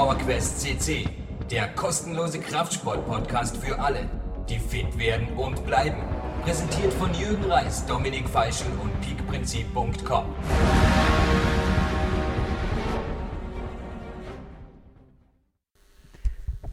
PowerQuest 0.00 0.60
CC, 0.62 1.04
der 1.50 1.68
kostenlose 1.74 2.40
Kraftsport-Podcast 2.40 3.58
für 3.58 3.78
alle, 3.78 4.08
die 4.48 4.58
fit 4.58 4.98
werden 4.98 5.28
und 5.36 5.66
bleiben. 5.66 5.98
Präsentiert 6.42 6.90
von 6.94 7.12
Jürgen 7.12 7.44
Reis, 7.44 7.84
Dominik 7.84 8.26
Feischl 8.26 8.64
und 8.82 8.98
peakprinzip.com. 9.02 10.24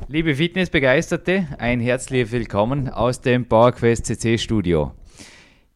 Liebe 0.08 0.34
Fitnessbegeisterte, 0.34 1.48
ein 1.60 1.82
herzliches 1.82 2.32
Willkommen 2.32 2.88
aus 2.88 3.20
dem 3.20 3.46
PowerQuest 3.50 4.06
CC 4.06 4.38
Studio. 4.38 4.94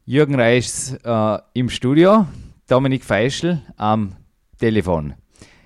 Jürgen 0.06 0.36
Reis 0.36 0.98
äh, 1.04 1.38
im 1.54 1.70
Studio, 1.70 2.28
Dominik 2.70 3.04
Feischl 3.04 3.62
am 3.76 4.16
Telefon. 4.58 5.16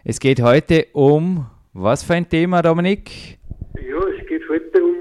Es 0.03 0.19
geht 0.19 0.41
heute 0.41 0.87
um 0.93 1.45
was 1.75 2.03
für 2.03 2.13
ein 2.13 2.27
Thema, 2.27 2.61
Dominik? 2.61 3.37
Ja, 3.75 3.99
es 4.07 4.25
geht 4.27 4.47
heute 4.47 4.83
um 4.83 4.95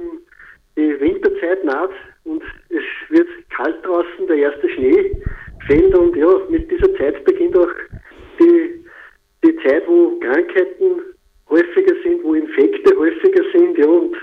die 0.77 1.01
Winterzeit 1.01 1.65
naht 1.65 1.92
und 2.24 2.42
es 2.69 2.82
wird 3.10 3.28
kalt 3.51 3.77
draußen, 3.87 4.27
der 4.27 4.37
erste 4.37 4.69
Schnee 4.70 5.16
fällt 5.66 5.96
und 5.96 6.16
ja, 6.16 6.29
mit 6.51 6.68
dieser 6.70 6.92
Zeit 6.96 7.24
beginnt 7.24 7.56
auch 7.56 7.70
die, 8.41 8.84
die 9.45 9.56
Zeit, 9.65 9.87
wo 9.87 10.18
Krankheiten 10.18 11.01
häufiger 11.48 11.95
sind, 12.02 12.24
wo 12.24 12.34
Infekte 12.34 12.96
häufiger 12.98 13.45
sind, 13.52 13.79
ja, 13.79 13.87
und 13.87 14.16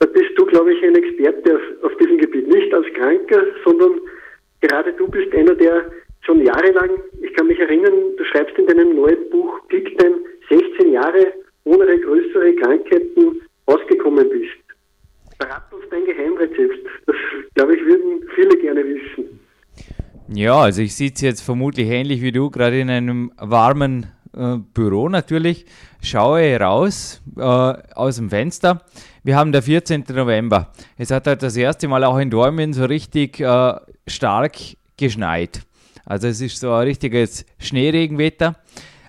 da 0.00 0.06
bist 0.06 0.30
du, 0.36 0.46
glaube 0.46 0.72
ich, 0.72 0.82
ein 0.82 0.96
Experte 0.96 1.54
auf, 1.54 1.84
auf 1.84 1.96
diesem 1.98 2.18
Gebiet. 2.18 2.48
Nicht 2.48 2.74
als 2.74 2.86
Kranker, 2.94 3.44
sondern 3.64 4.00
gerade 4.62 4.92
du 4.94 5.06
bist 5.06 5.32
einer, 5.34 5.54
der 5.54 5.92
schon 6.22 6.44
jahrelang, 6.44 6.90
ich 7.22 7.32
kann 7.34 7.46
mich 7.46 7.60
erinnern, 7.60 8.16
du 8.16 8.24
schreibst 8.24 8.58
in 8.58 8.66
deinem 8.66 8.96
neuen 8.96 9.30
Buch 9.30 9.60
Peak 9.68 9.96
16 10.48 10.92
Jahre 10.92 11.32
ohne 11.64 11.98
größere 12.00 12.54
Krankheiten 12.56 13.40
ausgekommen 13.66 14.28
bist. 14.28 14.60
Verrat 15.38 15.72
uns 15.72 15.84
dein 15.90 16.04
Geheimrezept. 16.04 16.86
Das, 17.06 17.16
glaube 17.54 17.76
ich, 17.76 17.84
würden 17.84 18.22
viele 18.34 18.56
gerne 18.58 18.84
wissen. 18.84 19.40
Ja, 20.32 20.60
also 20.60 20.82
ich 20.82 20.94
sitze 20.94 21.26
jetzt 21.26 21.40
vermutlich 21.40 21.88
ähnlich 21.88 22.22
wie 22.22 22.32
du, 22.32 22.50
gerade 22.50 22.78
in 22.78 22.90
einem 22.90 23.32
warmen 23.36 24.06
äh, 24.32 24.58
Büro 24.74 25.08
natürlich, 25.08 25.66
schaue 26.00 26.56
raus 26.56 27.20
äh, 27.36 27.40
aus 27.40 28.16
dem 28.16 28.30
Fenster. 28.30 28.84
Wir 29.24 29.36
haben 29.36 29.50
der 29.50 29.62
14. 29.62 30.04
November. 30.14 30.72
Es 30.96 31.10
hat 31.10 31.26
halt 31.26 31.42
das 31.42 31.56
erste 31.56 31.88
Mal 31.88 32.04
auch 32.04 32.18
in 32.18 32.30
Dortmund 32.30 32.74
so 32.74 32.84
richtig 32.84 33.40
äh, 33.40 33.74
stark 34.06 34.56
geschneit. 34.96 35.62
Also 36.06 36.28
es 36.28 36.40
ist 36.40 36.60
so 36.60 36.72
ein 36.72 36.86
richtiges 36.86 37.44
Schneeregenwetter. 37.58 38.56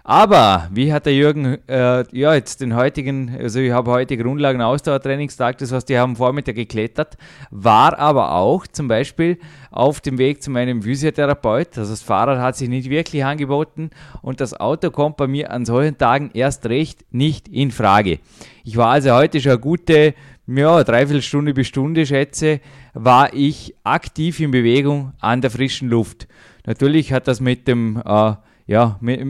Aber 0.04 0.68
wie 0.72 0.92
hat 0.92 1.06
der 1.06 1.14
Jürgen 1.14 1.60
äh, 1.68 2.04
ja 2.12 2.34
jetzt 2.34 2.62
den 2.62 2.76
heutigen, 2.76 3.36
also 3.40 3.60
ich 3.60 3.72
habe 3.72 3.92
heute 3.92 4.18
Grundlagen-Ausdauertrainingstag, 4.18 5.60
das 5.60 5.72
heißt, 5.72 5.88
die 5.90 6.00
haben 6.00 6.16
Vormittag 6.16 6.56
geklettert, 6.56 7.18
war 7.52 8.00
aber 8.00 8.34
auch 8.34 8.66
zum 8.66 8.88
Beispiel 8.88 9.38
auf 9.70 10.02
dem 10.02 10.18
Weg 10.18 10.42
zu 10.42 10.50
meinem 10.50 10.82
Physiotherapeut. 10.82 11.78
Also 11.78 11.92
das 11.92 12.02
Fahrrad 12.02 12.40
hat 12.40 12.58
sich 12.58 12.68
nicht 12.68 12.90
wirklich 12.90 13.24
angeboten 13.24 13.92
und 14.24 14.42
das 14.42 14.60
Auto 14.60 14.90
kommt 14.90 15.18
bei 15.18 15.28
mir 15.28 15.52
an 15.52 15.66
solchen 15.66 15.98
Tagen 16.00 16.32
erst 16.34 16.66
recht 16.66 17.06
nicht 17.12 17.48
in 17.48 17.70
Frage. 17.70 18.20
Ich 18.64 18.78
war 18.78 18.90
also 18.90 19.12
heute 19.12 19.40
schon 19.40 19.52
eine 19.52 19.62
gute, 19.62 20.16
ja, 20.48 20.84
dreiviertel 20.84 21.22
Stunde 21.22 21.54
bis 21.54 21.68
Stunde 21.68 22.08
schätze, 22.08 22.60
war 22.96 23.34
ich 23.34 23.76
aktiv 23.84 24.40
in 24.40 24.50
Bewegung 24.50 25.14
an 25.20 25.42
der 25.42 25.52
frischen 25.52 25.90
Luft. 25.90 26.28
Natürlich 26.66 27.14
hat 27.14 27.28
das 27.28 27.40
mit 27.40 27.68
dem 27.68 28.02
äh, 28.04 28.34
ja, 28.72 28.98
mit, 29.02 29.22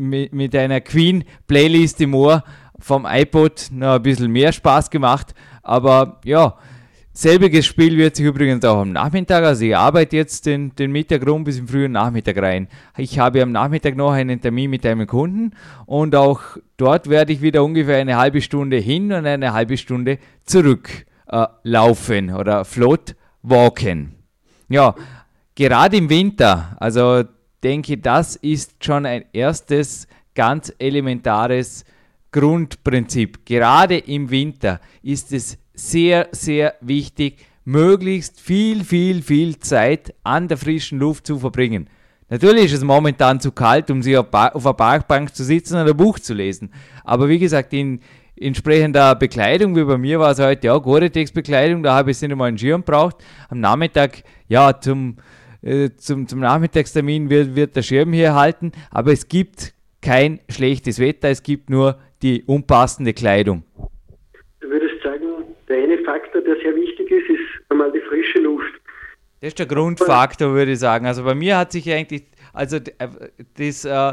mit, 0.00 0.32
mit 0.32 0.54
einer 0.54 0.80
Queen-Playlist 0.80 2.00
im 2.00 2.14
Ohr 2.14 2.44
vom 2.78 3.06
iPod 3.10 3.66
noch 3.72 3.96
ein 3.96 4.02
bisschen 4.02 4.30
mehr 4.30 4.52
Spaß 4.52 4.88
gemacht. 4.88 5.34
Aber 5.64 6.20
ja, 6.24 6.54
selbiges 7.12 7.66
Spiel 7.66 7.98
wird 7.98 8.14
sich 8.14 8.24
übrigens 8.24 8.64
auch 8.64 8.78
am 8.78 8.92
Nachmittag, 8.92 9.42
also 9.42 9.64
ich 9.64 9.76
arbeite 9.76 10.16
jetzt 10.16 10.46
den, 10.46 10.76
den 10.76 10.92
Mittag 10.92 11.26
rum 11.26 11.42
bis 11.42 11.58
im 11.58 11.66
frühen 11.66 11.90
Nachmittag 11.90 12.36
rein. 12.40 12.68
Ich 12.96 13.18
habe 13.18 13.42
am 13.42 13.50
Nachmittag 13.50 13.96
noch 13.96 14.12
einen 14.12 14.40
Termin 14.40 14.70
mit 14.70 14.86
einem 14.86 15.08
Kunden 15.08 15.56
und 15.86 16.14
auch 16.14 16.40
dort 16.76 17.10
werde 17.10 17.32
ich 17.32 17.42
wieder 17.42 17.64
ungefähr 17.64 17.98
eine 17.98 18.16
halbe 18.16 18.40
Stunde 18.42 18.76
hin 18.76 19.12
und 19.12 19.26
eine 19.26 19.52
halbe 19.52 19.76
Stunde 19.76 20.18
zurück 20.44 21.04
äh, 21.26 21.46
laufen 21.64 22.32
oder 22.32 22.64
float 22.64 23.16
walken. 23.42 24.14
Ja, 24.68 24.94
gerade 25.56 25.96
im 25.96 26.08
Winter, 26.08 26.76
also 26.78 27.24
denke, 27.64 27.96
das 27.96 28.36
ist 28.36 28.84
schon 28.84 29.06
ein 29.06 29.24
erstes 29.32 30.06
ganz 30.34 30.72
elementares 30.78 31.84
Grundprinzip. 32.30 33.46
Gerade 33.46 33.96
im 33.96 34.30
Winter 34.30 34.80
ist 35.02 35.32
es 35.32 35.58
sehr, 35.74 36.28
sehr 36.32 36.74
wichtig, 36.80 37.38
möglichst 37.64 38.40
viel, 38.40 38.84
viel, 38.84 39.22
viel 39.22 39.58
Zeit 39.58 40.14
an 40.22 40.48
der 40.48 40.58
frischen 40.58 40.98
Luft 40.98 41.26
zu 41.26 41.38
verbringen. 41.38 41.88
Natürlich 42.28 42.66
ist 42.66 42.78
es 42.78 42.84
momentan 42.84 43.40
zu 43.40 43.52
kalt, 43.52 43.90
um 43.90 44.02
sich 44.02 44.16
auf, 44.16 44.32
einer 44.34 44.74
Parkbank 44.74 45.34
zu 45.34 45.44
sitzen 45.44 45.76
und 45.76 45.88
ein 45.88 45.96
Buch 45.96 46.18
zu 46.18 46.34
lesen. 46.34 46.70
Aber 47.04 47.28
wie 47.28 47.38
gesagt, 47.38 47.72
in 47.72 48.00
entsprechender 48.36 49.14
Bekleidung, 49.14 49.76
wie 49.76 49.84
bei 49.84 49.96
mir 49.96 50.18
war 50.18 50.32
es 50.32 50.40
heute, 50.40 50.66
ja, 50.66 50.76
Gore-Tex-Bekleidung, 50.76 51.82
da 51.82 51.94
habe 51.94 52.10
ich 52.10 52.20
nicht 52.20 52.32
einmal 52.32 52.48
einen 52.48 52.58
Schirm 52.58 52.82
braucht. 52.82 53.16
Am 53.48 53.60
Nachmittag, 53.60 54.24
ja, 54.48 54.78
zum 54.80 55.16
äh, 55.64 55.90
zum, 55.96 56.28
zum 56.28 56.40
Nachmittagstermin 56.40 57.30
wird, 57.30 57.56
wird 57.56 57.74
der 57.74 57.82
Schirm 57.82 58.12
hier 58.12 58.34
halten, 58.34 58.72
aber 58.90 59.12
es 59.12 59.28
gibt 59.28 59.74
kein 60.02 60.40
schlechtes 60.50 60.98
Wetter, 60.98 61.30
es 61.30 61.42
gibt 61.42 61.70
nur 61.70 61.98
die 62.22 62.42
unpassende 62.44 63.14
Kleidung. 63.14 63.64
Du 64.60 64.68
würdest 64.68 65.02
sagen, 65.02 65.26
der 65.68 65.82
eine 65.82 65.98
Faktor, 66.04 66.42
der 66.42 66.56
sehr 66.62 66.76
wichtig 66.76 67.10
ist, 67.10 67.30
ist 67.30 67.70
einmal 67.70 67.90
die 67.90 68.00
frische 68.00 68.40
Luft. 68.40 68.72
Das 69.40 69.48
ist 69.48 69.58
der 69.58 69.66
Grundfaktor, 69.66 70.52
würde 70.52 70.72
ich 70.72 70.78
sagen. 70.78 71.06
Also 71.06 71.24
bei 71.24 71.34
mir 71.34 71.56
hat 71.56 71.72
sich 71.72 71.90
eigentlich, 71.90 72.24
also 72.52 72.76
äh, 72.76 73.08
das, 73.56 73.84
äh, 73.84 74.12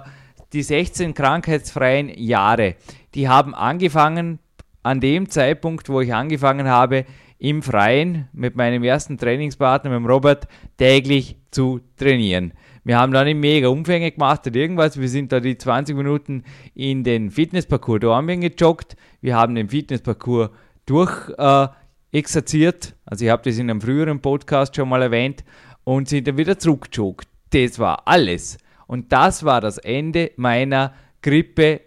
die 0.53 0.63
16 0.63 1.13
krankheitsfreien 1.13 2.09
Jahre, 2.09 2.75
die 3.13 3.28
haben 3.28 3.53
angefangen 3.53 4.40
an 4.84 5.00
dem 5.00 5.29
Zeitpunkt, 5.29 5.90
wo 5.90 6.01
ich 6.01 6.13
angefangen 6.13 6.67
habe, 6.67 7.06
im 7.41 7.63
Freien 7.63 8.28
mit 8.34 8.56
meinem 8.56 8.84
ersten 8.84 9.18
Trainingspartner, 9.18 9.90
mit 9.90 9.97
dem 9.97 10.06
Robert, 10.06 10.47
täglich 10.78 11.38
zu 11.50 11.81
trainieren. 11.97 12.53
Wir 12.84 13.00
haben 13.00 13.12
dann 13.12 13.40
mega 13.40 13.68
Umfänge 13.68 14.12
gemacht 14.12 14.46
oder 14.46 14.57
irgendwas. 14.57 15.00
Wir 15.00 15.09
sind 15.09 15.31
da 15.31 15.40
die 15.40 15.57
20 15.57 15.96
Minuten 15.96 16.44
in 16.75 17.03
den 17.03 17.31
Fitnessparcours 17.31 18.00
Dornbirn 18.00 18.41
gejoggt. 18.41 18.96
Wir 19.22 19.35
haben 19.35 19.56
den 19.56 19.69
Fitnessparcours 19.69 20.52
durch 20.85 21.29
äh, 21.40 21.68
exerziert. 22.12 22.96
Also 23.06 23.25
ich 23.25 23.31
habe 23.31 23.41
das 23.44 23.58
in 23.58 23.72
einem 23.72 23.81
früheren 23.81 24.22
Podcast 24.22 24.75
schon 24.75 24.90
mal 24.90 25.02
erwähnt 25.02 25.44
und 25.84 26.09
sind 26.09 26.28
dann 26.28 26.38
wieder 26.38 26.59
zurückgejoggt. 26.59 27.28
Das 27.50 27.79
war 27.79 28.08
alles. 28.08 28.59
Und 28.85 29.12
das 29.12 29.44
war 29.44 29.62
das 29.62 29.79
Ende 29.79 30.31
meiner 30.35 30.94
Grippe, 31.23 31.81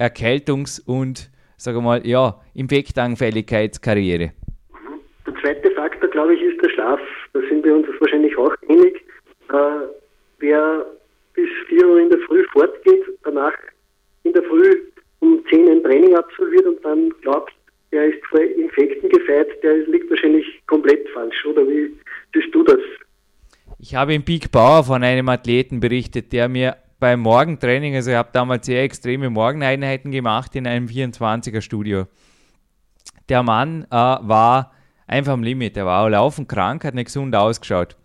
Erkältungs- 0.00 0.80
und, 0.80 1.30
sage 1.56 1.80
mal, 1.80 2.04
ja, 2.04 2.40
Infektanfälligkeitskarriere 2.54 4.32
zweite 5.46 5.70
Faktor, 5.72 6.08
glaube 6.10 6.34
ich, 6.34 6.42
ist 6.42 6.60
der 6.62 6.70
Schlaf. 6.70 7.00
Da 7.32 7.40
sind 7.48 7.64
wir 7.64 7.74
uns 7.76 7.86
wahrscheinlich 8.00 8.36
auch 8.36 8.54
einig. 8.68 9.04
Äh, 9.48 9.86
wer 10.38 10.86
bis 11.34 11.48
4 11.68 11.86
Uhr 11.86 12.00
in 12.00 12.10
der 12.10 12.18
Früh 12.20 12.44
fortgeht, 12.52 13.04
danach 13.22 13.52
in 14.24 14.32
der 14.32 14.42
Früh 14.42 14.82
um 15.20 15.42
10 15.48 15.68
ein 15.68 15.82
Training 15.84 16.16
absolviert 16.16 16.66
und 16.66 16.84
dann 16.84 17.10
glaubt, 17.22 17.52
er 17.92 18.06
ist 18.06 18.24
vor 18.26 18.40
Infekten 18.40 19.08
gefeit, 19.08 19.48
der 19.62 19.76
liegt 19.86 20.10
wahrscheinlich 20.10 20.44
komplett 20.66 21.08
falsch. 21.10 21.46
Oder 21.46 21.66
wie 21.68 21.94
siehst 22.34 22.52
du 22.52 22.64
das? 22.64 22.80
Ich 23.78 23.94
habe 23.94 24.14
im 24.14 24.24
Peak 24.24 24.50
Bauer 24.50 24.82
von 24.82 25.04
einem 25.04 25.28
Athleten 25.28 25.78
berichtet, 25.78 26.32
der 26.32 26.48
mir 26.48 26.76
beim 26.98 27.20
Morgentraining, 27.20 27.94
also 27.94 28.10
ich 28.10 28.16
habe 28.16 28.30
damals 28.32 28.66
sehr 28.66 28.82
extreme 28.82 29.30
Morgeneinheiten 29.30 30.10
gemacht 30.10 30.56
in 30.56 30.66
einem 30.66 30.86
24er 30.86 31.60
Studio. 31.60 32.06
Der 33.28 33.42
Mann 33.42 33.86
äh, 33.90 33.94
war 33.94 34.75
einfach 35.06 35.32
am 35.32 35.42
Limit. 35.42 35.76
Er 35.76 35.86
war 35.86 36.04
auch 36.04 36.08
laufend 36.08 36.48
krank, 36.48 36.84
hat 36.84 36.94
nicht 36.94 37.06
gesund 37.06 37.34
ausgeschaut. 37.34 37.96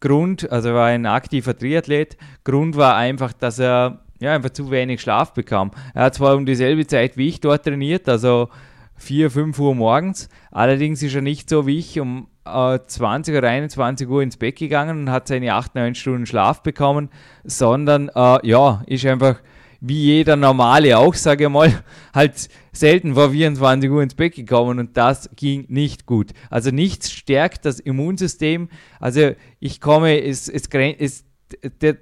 Grund, 0.00 0.50
also 0.50 0.68
er 0.68 0.74
war 0.74 0.86
ein 0.86 1.06
aktiver 1.06 1.56
Triathlet. 1.56 2.16
Grund 2.44 2.76
war 2.76 2.96
einfach, 2.96 3.32
dass 3.32 3.58
er 3.58 4.00
ja, 4.20 4.34
einfach 4.34 4.50
zu 4.50 4.70
wenig 4.70 5.00
Schlaf 5.00 5.32
bekam. 5.32 5.70
Er 5.94 6.04
hat 6.04 6.14
zwar 6.14 6.36
um 6.36 6.46
dieselbe 6.46 6.86
Zeit 6.86 7.16
wie 7.16 7.28
ich 7.28 7.40
dort 7.40 7.64
trainiert, 7.64 8.08
also 8.08 8.48
4, 8.96 9.30
5 9.30 9.58
Uhr 9.58 9.74
morgens. 9.74 10.28
Allerdings 10.50 11.02
ist 11.02 11.14
er 11.14 11.22
nicht 11.22 11.48
so 11.48 11.66
wie 11.66 11.78
ich 11.78 12.00
um 12.00 12.28
äh, 12.44 12.78
20 12.84 13.36
oder 13.36 13.48
21 13.48 14.08
Uhr 14.08 14.22
ins 14.22 14.36
Bett 14.36 14.56
gegangen 14.56 15.00
und 15.00 15.10
hat 15.10 15.28
seine 15.28 15.54
8, 15.54 15.74
9 15.74 15.94
Stunden 15.94 16.26
Schlaf 16.26 16.62
bekommen, 16.62 17.10
sondern 17.44 18.08
äh, 18.14 18.46
ja, 18.46 18.82
ist 18.86 19.06
einfach 19.06 19.40
wie 19.80 20.02
jeder 20.04 20.36
Normale 20.36 20.98
auch, 20.98 21.14
sage 21.14 21.44
ich 21.44 21.50
mal, 21.50 21.82
halt 22.14 22.48
selten 22.72 23.14
vor 23.14 23.30
24 23.30 23.90
Uhr 23.90 24.02
ins 24.02 24.14
Bett 24.14 24.34
gekommen 24.34 24.78
und 24.78 24.96
das 24.96 25.30
ging 25.36 25.66
nicht 25.68 26.06
gut. 26.06 26.32
Also 26.50 26.70
nichts 26.70 27.12
stärkt 27.12 27.64
das 27.64 27.80
Immunsystem. 27.80 28.68
Also 29.00 29.32
ich 29.60 29.80
komme, 29.80 30.22
es, 30.22 30.48
es, 30.48 30.68
es 30.98 31.24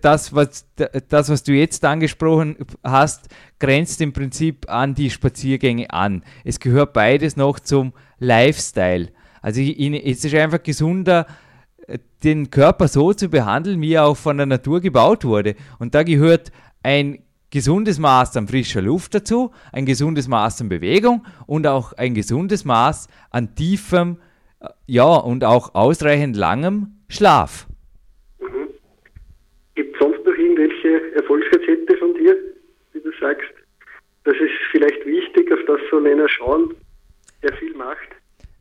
das 0.01 0.35
was, 0.35 0.67
das, 1.09 1.29
was 1.29 1.43
du 1.45 1.53
jetzt 1.53 1.85
angesprochen 1.85 2.57
hast, 2.83 3.29
grenzt 3.59 4.01
im 4.01 4.13
Prinzip 4.13 4.69
an 4.69 4.95
die 4.95 5.11
Spaziergänge 5.11 5.91
an. 5.91 6.25
Es 6.45 6.59
gehört 6.59 6.93
beides 6.93 7.37
noch 7.37 7.61
zum 7.61 7.93
Lifestyle. 8.19 9.11
Also 9.43 9.61
es 9.61 10.25
ist 10.25 10.35
einfach 10.35 10.63
gesunder, 10.63 11.27
den 12.25 12.51
Körper 12.51 12.89
so 12.89 13.13
zu 13.13 13.29
behandeln, 13.29 13.81
wie 13.81 13.93
er 13.93 14.07
auch 14.07 14.17
von 14.17 14.37
der 14.37 14.47
Natur 14.47 14.81
gebaut 14.81 15.25
wurde. 15.25 15.55
Und 15.79 15.95
da 15.95 16.03
gehört 16.03 16.51
ein 16.83 17.19
gesundes 17.51 17.99
Maß 17.99 18.37
an 18.37 18.49
frischer 18.49 18.83
Luft 18.83 19.15
dazu, 19.15 19.53
ein 19.73 19.87
gesundes 19.87 20.29
Maß 20.29 20.61
an 20.63 20.69
Bewegung 20.69 21.25
und 21.47 21.67
auch 21.67 21.93
ein 21.93 22.15
gesundes 22.15 22.65
Maß 22.65 23.09
an 23.31 23.55
tiefem, 23.55 24.19
äh, 24.61 24.69
ja, 24.87 25.17
und 25.17 25.45
auch 25.45 25.75
ausreichend 25.75 26.37
langem 26.37 26.97
Schlaf. 27.09 27.67
Mhm. 28.41 28.69
Gibt 29.75 29.95
es 29.95 30.01
sonst 30.01 30.25
noch 30.25 30.35
irgendwelche 30.35 31.15
Erfolgsrezepte 31.15 31.97
von 31.99 32.15
dir, 32.15 32.37
wie 32.93 33.01
du 33.01 33.11
sagst? 33.21 33.53
Das 34.25 34.35
ist 34.35 34.53
vielleicht 34.73 35.07
wichtig, 35.07 35.53
auf 35.53 35.61
das 35.67 35.81
soll 35.91 36.07
einer 36.07 36.29
schauen, 36.29 36.75
der 37.43 37.55
viel 37.55 37.75
macht. 37.75 38.16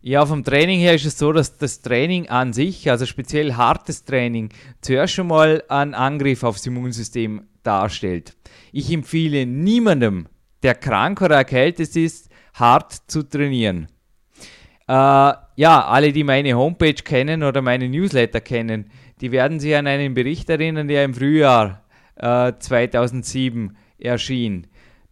Ja, 0.08 0.24
vom 0.24 0.44
Training 0.44 0.82
her 0.82 0.94
ist 0.94 1.06
es 1.06 1.18
so, 1.18 1.34
dass 1.34 1.58
das 1.58 1.82
Training 1.82 2.30
an 2.30 2.54
sich, 2.54 2.92
also 2.92 3.08
speziell 3.08 3.56
hartes 3.56 4.06
Training, 4.06 4.50
zuerst 4.80 5.16
schon 5.16 5.26
mal 5.26 5.64
einen 5.68 5.96
Angriff 5.96 6.44
aufs 6.44 6.68
Immunsystem 6.68 7.48
darstellt. 7.64 8.38
Ich 8.72 8.92
empfehle 8.92 9.48
niemandem, 9.48 10.28
der 10.62 10.76
krank 10.76 11.24
oder 11.24 11.38
erkältet 11.38 11.96
ist, 11.96 12.30
hart 12.54 12.94
zu 13.08 13.24
trainieren. 13.24 13.88
Äh, 14.88 14.94
ja, 14.94 15.88
alle, 15.88 16.14
die 16.14 16.24
meine 16.24 16.54
Homepage 16.54 16.94
kennen 16.94 17.42
oder 17.42 17.64
meine 17.64 17.90
Newsletter 17.90 18.42
kennen, 18.42 18.92
die 19.22 19.32
werden 19.32 19.60
sich 19.60 19.76
an 19.76 19.88
einen 19.88 20.14
Bericht 20.14 20.52
erinnern, 20.52 20.88
der 20.88 21.04
im 21.04 21.16
Frühjahr 21.16 21.82
äh, 22.18 22.54
2007 22.60 23.76
erschien. 23.98 24.68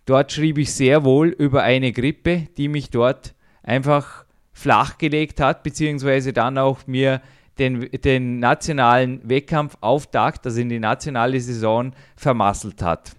Dort 0.06 0.34
schrieb 0.34 0.60
ich 0.60 0.72
sehr 0.72 1.04
wohl 1.04 1.30
über 1.30 1.64
eine 1.64 1.92
Grippe, 1.92 2.48
die 2.58 2.68
mich 2.68 2.92
dort 2.92 3.34
einfach 3.64 4.24
flachgelegt 4.54 5.40
hat, 5.40 5.64
beziehungsweise 5.64 6.34
dann 6.34 6.58
auch 6.58 6.88
mir 6.88 7.22
den, 7.60 7.90
den 7.92 8.40
nationalen 8.40 9.28
Wettkampfauftakt, 9.28 10.46
also 10.46 10.62
in 10.62 10.70
die 10.70 10.80
nationale 10.80 11.40
Saison, 11.40 11.94
vermasselt 12.16 12.82
hat. 12.82 13.12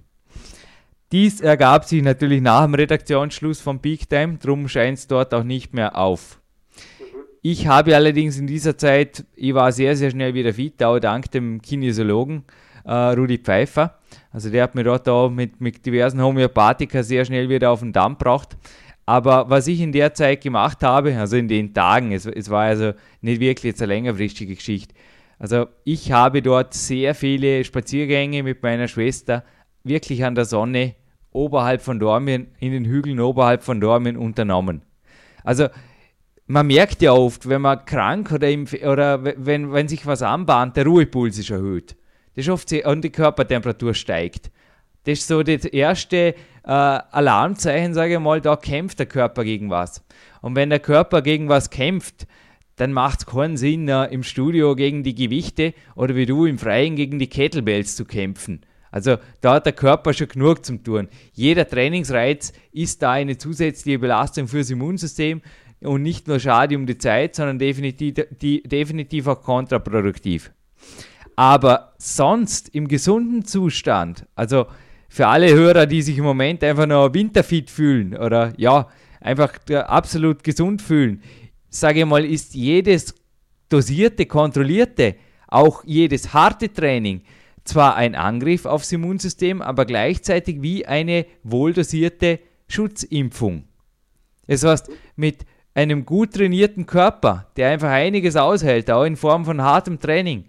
Dies 1.12 1.40
ergab 1.40 1.84
sich 1.84 2.02
natürlich 2.02 2.40
nach 2.40 2.64
dem 2.64 2.74
Redaktionsschluss 2.74 3.60
von 3.60 3.78
Big 3.78 4.08
Time, 4.08 4.38
darum 4.40 4.68
scheint 4.68 4.98
es 4.98 5.06
dort 5.06 5.32
auch 5.32 5.44
nicht 5.44 5.72
mehr 5.72 5.96
auf. 5.96 6.40
Ich 7.42 7.66
habe 7.66 7.94
allerdings 7.94 8.38
in 8.38 8.46
dieser 8.46 8.78
Zeit, 8.78 9.24
ich 9.36 9.54
war 9.54 9.70
sehr, 9.70 9.96
sehr 9.96 10.10
schnell 10.10 10.34
wieder 10.34 10.54
fit, 10.54 10.82
auch 10.82 10.98
dank 10.98 11.30
dem 11.30 11.60
Kinesiologen 11.60 12.42
äh, 12.84 12.92
Rudi 12.92 13.38
Pfeiffer. 13.38 13.98
Also 14.32 14.50
der 14.50 14.62
hat 14.62 14.74
mir 14.74 14.84
dort 14.84 15.08
auch 15.08 15.28
mit, 15.28 15.60
mit 15.60 15.84
diversen 15.84 16.22
Homöopathika 16.22 17.02
sehr 17.02 17.24
schnell 17.24 17.48
wieder 17.48 17.70
auf 17.70 17.80
den 17.80 17.92
Damm 17.92 18.16
gebracht. 18.16 18.56
Aber 19.06 19.50
was 19.50 19.66
ich 19.66 19.80
in 19.80 19.92
der 19.92 20.14
Zeit 20.14 20.42
gemacht 20.42 20.82
habe, 20.82 21.16
also 21.16 21.36
in 21.36 21.48
den 21.48 21.74
Tagen, 21.74 22.12
es, 22.12 22.26
es 22.26 22.48
war 22.48 22.64
also 22.64 22.92
nicht 23.20 23.40
wirklich 23.40 23.72
jetzt 23.72 23.82
eine 23.82 23.92
längerfristige 23.92 24.54
Geschichte. 24.54 24.94
Also 25.38 25.66
ich 25.84 26.12
habe 26.12 26.40
dort 26.40 26.74
sehr 26.74 27.14
viele 27.14 27.64
Spaziergänge 27.64 28.42
mit 28.42 28.62
meiner 28.62 28.88
Schwester 28.88 29.44
wirklich 29.82 30.24
an 30.24 30.34
der 30.34 30.46
Sonne 30.46 30.94
oberhalb 31.32 31.82
von 31.82 31.98
Dormien, 31.98 32.46
in 32.60 32.72
den 32.72 32.84
Hügeln 32.84 33.20
oberhalb 33.20 33.62
von 33.62 33.80
Dormien 33.80 34.16
unternommen. 34.16 34.82
Also 35.42 35.68
man 36.46 36.66
merkt 36.66 37.02
ja 37.02 37.12
oft, 37.12 37.48
wenn 37.48 37.62
man 37.62 37.84
krank 37.84 38.32
oder, 38.32 38.50
im, 38.50 38.66
oder 38.86 39.22
wenn, 39.24 39.72
wenn 39.72 39.88
sich 39.88 40.06
was 40.06 40.22
anbahnt, 40.22 40.76
der 40.76 40.86
Ruhepuls 40.86 41.38
ist 41.38 41.50
erhöht. 41.50 41.96
Das 42.34 42.46
ist 42.46 42.50
oft 42.50 42.68
sehr, 42.68 42.86
und 42.86 43.02
die 43.02 43.10
Körpertemperatur 43.10 43.94
steigt. 43.94 44.50
Das 45.04 45.18
ist 45.20 45.28
so 45.28 45.42
das 45.42 45.64
erste 45.64 46.16
äh, 46.16 46.34
Alarmzeichen, 46.64 47.94
sage 47.94 48.14
ich 48.14 48.20
mal, 48.20 48.40
da 48.40 48.56
kämpft 48.56 48.98
der 48.98 49.06
Körper 49.06 49.44
gegen 49.44 49.70
was. 49.70 50.02
Und 50.40 50.56
wenn 50.56 50.70
der 50.70 50.80
Körper 50.80 51.22
gegen 51.22 51.48
was 51.48 51.70
kämpft, 51.70 52.26
dann 52.76 52.92
macht 52.92 53.20
es 53.20 53.26
keinen 53.26 53.56
Sinn, 53.56 53.88
äh, 53.88 54.06
im 54.06 54.22
Studio 54.22 54.74
gegen 54.74 55.02
die 55.02 55.14
Gewichte 55.14 55.74
oder 55.94 56.16
wie 56.16 56.26
du 56.26 56.46
im 56.46 56.58
Freien 56.58 56.96
gegen 56.96 57.18
die 57.18 57.28
Kettlebells 57.28 57.96
zu 57.96 58.04
kämpfen. 58.04 58.62
Also 58.90 59.16
da 59.40 59.54
hat 59.54 59.66
der 59.66 59.72
Körper 59.72 60.12
schon 60.12 60.28
genug 60.28 60.64
zum 60.64 60.84
tun. 60.84 61.08
Jeder 61.32 61.68
Trainingsreiz 61.68 62.52
ist 62.72 63.02
da 63.02 63.12
eine 63.12 63.36
zusätzliche 63.36 63.98
Belastung 63.98 64.46
fürs 64.46 64.70
Immunsystem 64.70 65.42
und 65.80 66.02
nicht 66.02 66.28
nur 66.28 66.38
schade 66.38 66.76
um 66.76 66.86
die 66.86 66.96
Zeit, 66.96 67.34
sondern 67.34 67.58
definitiv, 67.58 68.24
die, 68.40 68.62
definitiv 68.62 69.26
auch 69.26 69.42
kontraproduktiv. 69.42 70.52
Aber 71.36 71.94
sonst 71.98 72.68
im 72.68 72.86
gesunden 72.86 73.44
Zustand, 73.44 74.26
also 74.36 74.66
für 75.14 75.28
alle 75.28 75.54
Hörer, 75.54 75.86
die 75.86 76.02
sich 76.02 76.18
im 76.18 76.24
Moment 76.24 76.64
einfach 76.64 76.86
nur 76.86 77.14
winterfit 77.14 77.70
fühlen 77.70 78.16
oder 78.16 78.52
ja, 78.56 78.88
einfach 79.20 79.52
absolut 79.70 80.42
gesund 80.42 80.82
fühlen, 80.82 81.22
sage 81.68 82.00
ich 82.00 82.04
mal, 82.04 82.24
ist 82.24 82.56
jedes 82.56 83.14
dosierte, 83.68 84.26
kontrollierte, 84.26 85.14
auch 85.46 85.84
jedes 85.86 86.34
harte 86.34 86.72
Training 86.72 87.22
zwar 87.62 87.94
ein 87.94 88.16
Angriff 88.16 88.66
aufs 88.66 88.90
Immunsystem, 88.90 89.62
aber 89.62 89.84
gleichzeitig 89.84 90.62
wie 90.62 90.84
eine 90.84 91.26
wohldosierte 91.44 92.40
Schutzimpfung. 92.66 93.68
Das 94.48 94.64
heißt, 94.64 94.90
mit 95.14 95.46
einem 95.74 96.06
gut 96.06 96.34
trainierten 96.34 96.86
Körper, 96.86 97.46
der 97.56 97.70
einfach 97.70 97.90
einiges 97.90 98.34
aushält, 98.34 98.90
auch 98.90 99.04
in 99.04 99.14
Form 99.14 99.44
von 99.44 99.62
hartem 99.62 100.00
Training, 100.00 100.46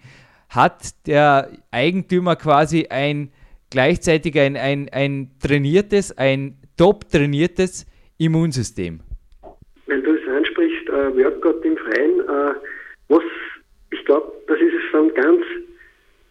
hat 0.50 1.06
der 1.06 1.52
Eigentümer 1.70 2.36
quasi 2.36 2.88
ein 2.90 3.30
gleichzeitig 3.70 4.40
ein, 4.40 4.56
ein, 4.56 4.90
ein 4.92 5.32
trainiertes, 5.42 6.18
ein 6.18 6.58
top 6.78 7.10
trainiertes 7.10 7.86
Immunsystem. 8.18 9.00
Wenn 9.88 10.04
du 10.04 10.12
es 10.16 10.28
ansprichst, 10.28 10.90
äh, 10.90 11.16
Workout 11.18 11.64
im 11.64 11.78
Freien, 11.78 12.20
äh, 12.22 12.54
was, 13.10 13.24
ich 13.92 14.04
glaube, 14.06 14.32
das 14.48 14.60
ist 14.60 14.74
von 14.92 15.14
ganz 15.14 15.42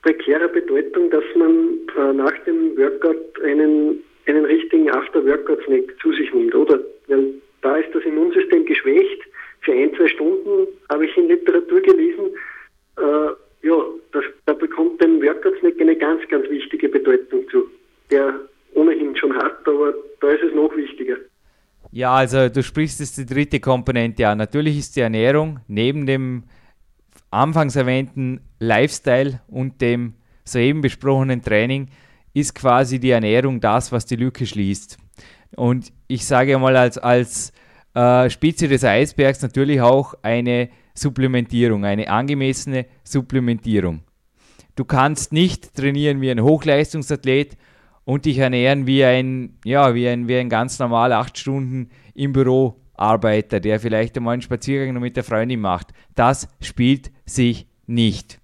prekärer 0.03 0.49
Bedeutung, 0.49 1.11
dass 1.11 1.25
man 1.37 1.79
äh, 1.97 2.13
nach 2.13 2.37
dem 2.45 2.77
Workout 2.77 3.41
einen, 3.43 4.03
einen 4.27 4.45
richtigen 4.45 4.91
After-Workout-Snack 4.91 5.97
zu 6.01 6.13
sich 6.13 6.33
nimmt, 6.33 6.55
oder? 6.55 6.79
Weil 7.09 7.35
da 7.63 7.77
ist 7.77 7.95
das 7.95 8.05
Immunsystem 8.05 8.67
geschwächt. 8.67 9.23
Für 9.63 9.73
ein, 9.73 9.95
zwei 9.95 10.09
Stunden 10.09 10.69
habe 10.91 11.07
ich 11.07 11.17
in 11.17 11.29
Literatur 11.29 11.81
gelesen, 11.81 12.31
äh, 12.99 13.67
ja, 13.67 13.83
das, 14.13 14.25
da 14.45 14.53
bekommt 14.53 15.03
dem 15.03 15.23
Workout-Snack 15.23 15.81
eine 15.81 15.97
ganz, 15.97 16.27
ganz 16.29 16.49
wichtige 16.51 16.89
Bedeutung 16.89 17.49
zu, 17.49 17.67
der 18.11 18.39
ohnehin 18.75 19.17
schon 19.17 19.35
hat, 19.35 19.67
aber 19.67 19.95
da 20.21 20.31
ist 20.31 20.43
es 20.43 20.55
noch 20.55 20.77
wichtiger. 20.77 21.17
Ja, 22.05 22.17
also 22.17 22.51
du 22.51 22.63
sprichst 22.63 23.01
jetzt 23.01 23.17
die 23.17 23.25
dritte 23.25 23.61
Komponente 23.61 24.29
an. 24.29 24.37
Natürlich 24.37 24.77
ist 24.77 24.95
die 24.95 25.01
Ernährung 25.01 25.61
neben 25.69 26.05
dem 26.05 26.45
anfangs 27.31 27.77
erwähnten 27.77 28.43
Lifestyle 28.59 29.41
und 29.49 29.81
dem 29.81 30.13
soeben 30.45 30.83
besprochenen 30.83 31.41
Training 31.41 31.89
ist 32.35 32.55
quasi 32.55 32.99
die 33.01 33.09
Ernährung 33.09 33.59
das, 33.59 33.91
was 33.91 34.05
die 34.05 34.17
Lücke 34.17 34.45
schließt. 34.45 34.99
Und 35.57 35.95
ich 36.07 36.27
sage 36.27 36.59
mal 36.59 36.77
als, 36.77 36.99
als 36.99 37.55
äh, 37.95 38.29
Spitze 38.29 38.69
des 38.69 38.85
Eisbergs 38.85 39.41
natürlich 39.41 39.81
auch 39.81 40.13
eine 40.21 40.69
Supplementierung, 40.93 41.87
eine 41.87 42.11
angemessene 42.11 42.85
Supplementierung. 43.03 44.03
Du 44.77 44.85
kannst 44.85 45.33
nicht 45.33 45.75
trainieren 45.75 46.21
wie 46.21 46.31
ein 46.31 46.43
Hochleistungsathlet 46.43 47.57
und 48.05 48.25
dich 48.25 48.39
ernähren 48.39 48.87
wie 48.87 49.05
ein, 49.05 49.59
ja, 49.65 49.95
wie 49.95 50.09
ein, 50.09 50.29
wie 50.29 50.37
ein 50.37 50.49
ganz 50.49 50.79
normal 50.79 51.13
acht 51.13 51.39
Stunden 51.39 51.91
im 52.15 52.33
Büro 52.33 52.81
Arbeiter, 52.97 53.61
der 53.61 53.81
vielleicht 53.81 54.17
einmal 54.17 54.35
einen 54.35 54.43
Spaziergang 54.43 55.01
mit 55.01 55.17
der 55.17 55.25
Freundin 55.25 55.61
macht. 55.61 55.89
Das 56.15 56.49
spielt 56.61 57.11
sich 57.27 57.67
nicht. 57.87 58.41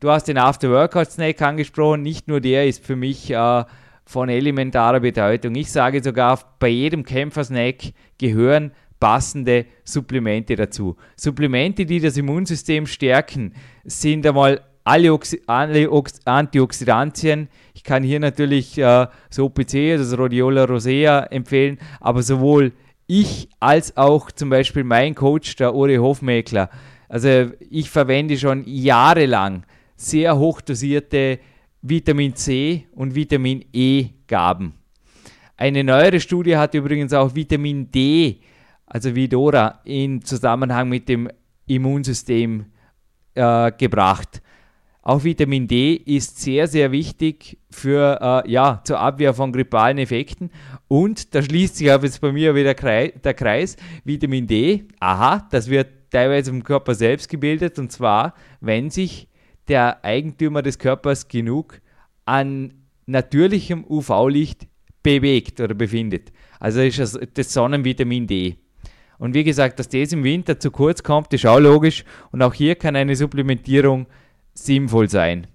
Du 0.00 0.10
hast 0.10 0.24
den 0.24 0.38
After-Workout-Snack 0.38 1.40
angesprochen. 1.40 2.02
Nicht 2.02 2.28
nur 2.28 2.40
der 2.40 2.66
ist 2.66 2.84
für 2.84 2.96
mich 2.96 3.30
äh, 3.30 3.64
von 4.04 4.28
elementarer 4.28 5.00
Bedeutung. 5.00 5.54
Ich 5.54 5.70
sage 5.70 6.02
sogar, 6.02 6.56
bei 6.58 6.68
jedem 6.68 7.04
Kämpfer-Snack 7.04 7.92
gehören 8.18 8.72
passende 9.00 9.66
Supplemente 9.84 10.56
dazu. 10.56 10.96
Supplemente, 11.16 11.86
die 11.86 12.00
das 12.00 12.16
Immunsystem 12.16 12.86
stärken, 12.86 13.54
sind 13.84 14.26
einmal 14.26 14.60
alle, 14.86 15.12
Oxi 15.12 15.42
alle 15.46 15.90
Ox 15.90 16.20
Antioxidantien. 16.24 17.48
Ich 17.74 17.84
kann 17.84 18.02
hier 18.02 18.20
natürlich 18.20 18.78
äh, 18.78 19.06
das 19.28 19.38
OPC, 19.38 19.92
also 19.92 20.10
das 20.10 20.18
Rhodiola 20.18 20.64
rosea, 20.64 21.24
empfehlen, 21.24 21.78
aber 22.00 22.22
sowohl 22.22 22.72
ich 23.06 23.48
als 23.60 23.96
auch 23.96 24.30
zum 24.30 24.50
Beispiel 24.50 24.84
mein 24.84 25.14
Coach, 25.14 25.56
der 25.56 25.74
Uri 25.74 25.96
Hofmäkler, 25.96 26.70
also 27.08 27.50
ich 27.70 27.90
verwende 27.90 28.36
schon 28.36 28.64
jahrelang 28.66 29.64
sehr 29.96 30.36
hochdosierte 30.36 31.38
Vitamin 31.82 32.34
C 32.34 32.86
und 32.92 33.14
Vitamin 33.14 33.64
E 33.72 34.08
Gaben. 34.26 34.74
Eine 35.56 35.84
neuere 35.84 36.20
Studie 36.20 36.56
hat 36.56 36.74
übrigens 36.74 37.12
auch 37.12 37.34
Vitamin 37.34 37.90
D 37.90 38.40
also 38.86 39.14
Vidora, 39.14 39.80
in 39.84 40.22
Zusammenhang 40.22 40.88
mit 40.88 41.08
dem 41.08 41.28
Immunsystem 41.66 42.66
äh, 43.34 43.72
gebracht. 43.72 44.40
Auch 45.06 45.22
Vitamin 45.22 45.68
D 45.68 45.94
ist 45.94 46.40
sehr, 46.40 46.66
sehr 46.66 46.90
wichtig 46.90 47.58
für, 47.70 48.18
äh, 48.44 48.50
ja, 48.50 48.80
zur 48.82 48.98
Abwehr 48.98 49.34
von 49.34 49.52
grippalen 49.52 49.98
Effekten. 49.98 50.50
Und 50.88 51.32
da 51.32 51.42
schließt 51.42 51.76
sich 51.76 51.92
auch 51.92 52.02
jetzt 52.02 52.20
bei 52.20 52.32
mir 52.32 52.56
wieder 52.56 52.74
der 52.74 53.34
Kreis. 53.34 53.76
Vitamin 54.02 54.48
D, 54.48 54.82
aha, 54.98 55.46
das 55.52 55.70
wird 55.70 56.10
teilweise 56.10 56.50
im 56.50 56.64
Körper 56.64 56.96
selbst 56.96 57.28
gebildet. 57.28 57.78
Und 57.78 57.92
zwar, 57.92 58.34
wenn 58.60 58.90
sich 58.90 59.28
der 59.68 60.04
Eigentümer 60.04 60.62
des 60.62 60.76
Körpers 60.76 61.28
genug 61.28 61.80
an 62.24 62.74
natürlichem 63.06 63.84
UV-Licht 63.88 64.66
bewegt 65.04 65.60
oder 65.60 65.74
befindet. 65.74 66.32
Also 66.58 66.80
ist 66.80 66.98
das, 66.98 67.16
das 67.32 67.52
Sonnenvitamin 67.52 68.26
D. 68.26 68.56
Und 69.18 69.36
wie 69.36 69.44
gesagt, 69.44 69.78
dass 69.78 69.88
das 69.88 70.12
im 70.12 70.24
Winter 70.24 70.58
zu 70.58 70.72
kurz 70.72 71.00
kommt, 71.04 71.32
ist 71.32 71.46
auch 71.46 71.60
logisch. 71.60 72.04
Und 72.32 72.42
auch 72.42 72.54
hier 72.54 72.74
kann 72.74 72.96
eine 72.96 73.14
Supplementierung 73.14 74.08
sinnvoll 74.56 75.08
sein. 75.08 75.46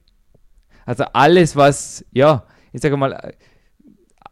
Also 0.85 1.03
alles, 1.13 1.55
was, 1.55 2.05
ja, 2.11 2.45
ich 2.73 2.81
sage 2.81 2.97
mal, 2.97 3.33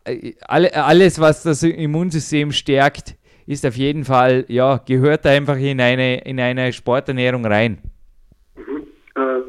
äh, 0.06 0.34
alles, 0.42 1.20
was 1.20 1.44
das 1.44 1.64
Immunsystem 1.64 2.52
stärkt, 2.52 3.16
ist 3.48 3.66
auf 3.66 3.76
jeden 3.76 4.04
Fall, 4.04 4.46
ja, 4.48 4.82
gehört 4.88 5.26
einfach 5.26 5.58
in 5.58 5.82
eine, 5.82 6.22
in 6.22 6.40
eine 6.40 6.72
Sporternährung 6.72 7.46
rein. 7.46 7.80
Mhm. 8.56 8.88
Äh, 9.16 9.42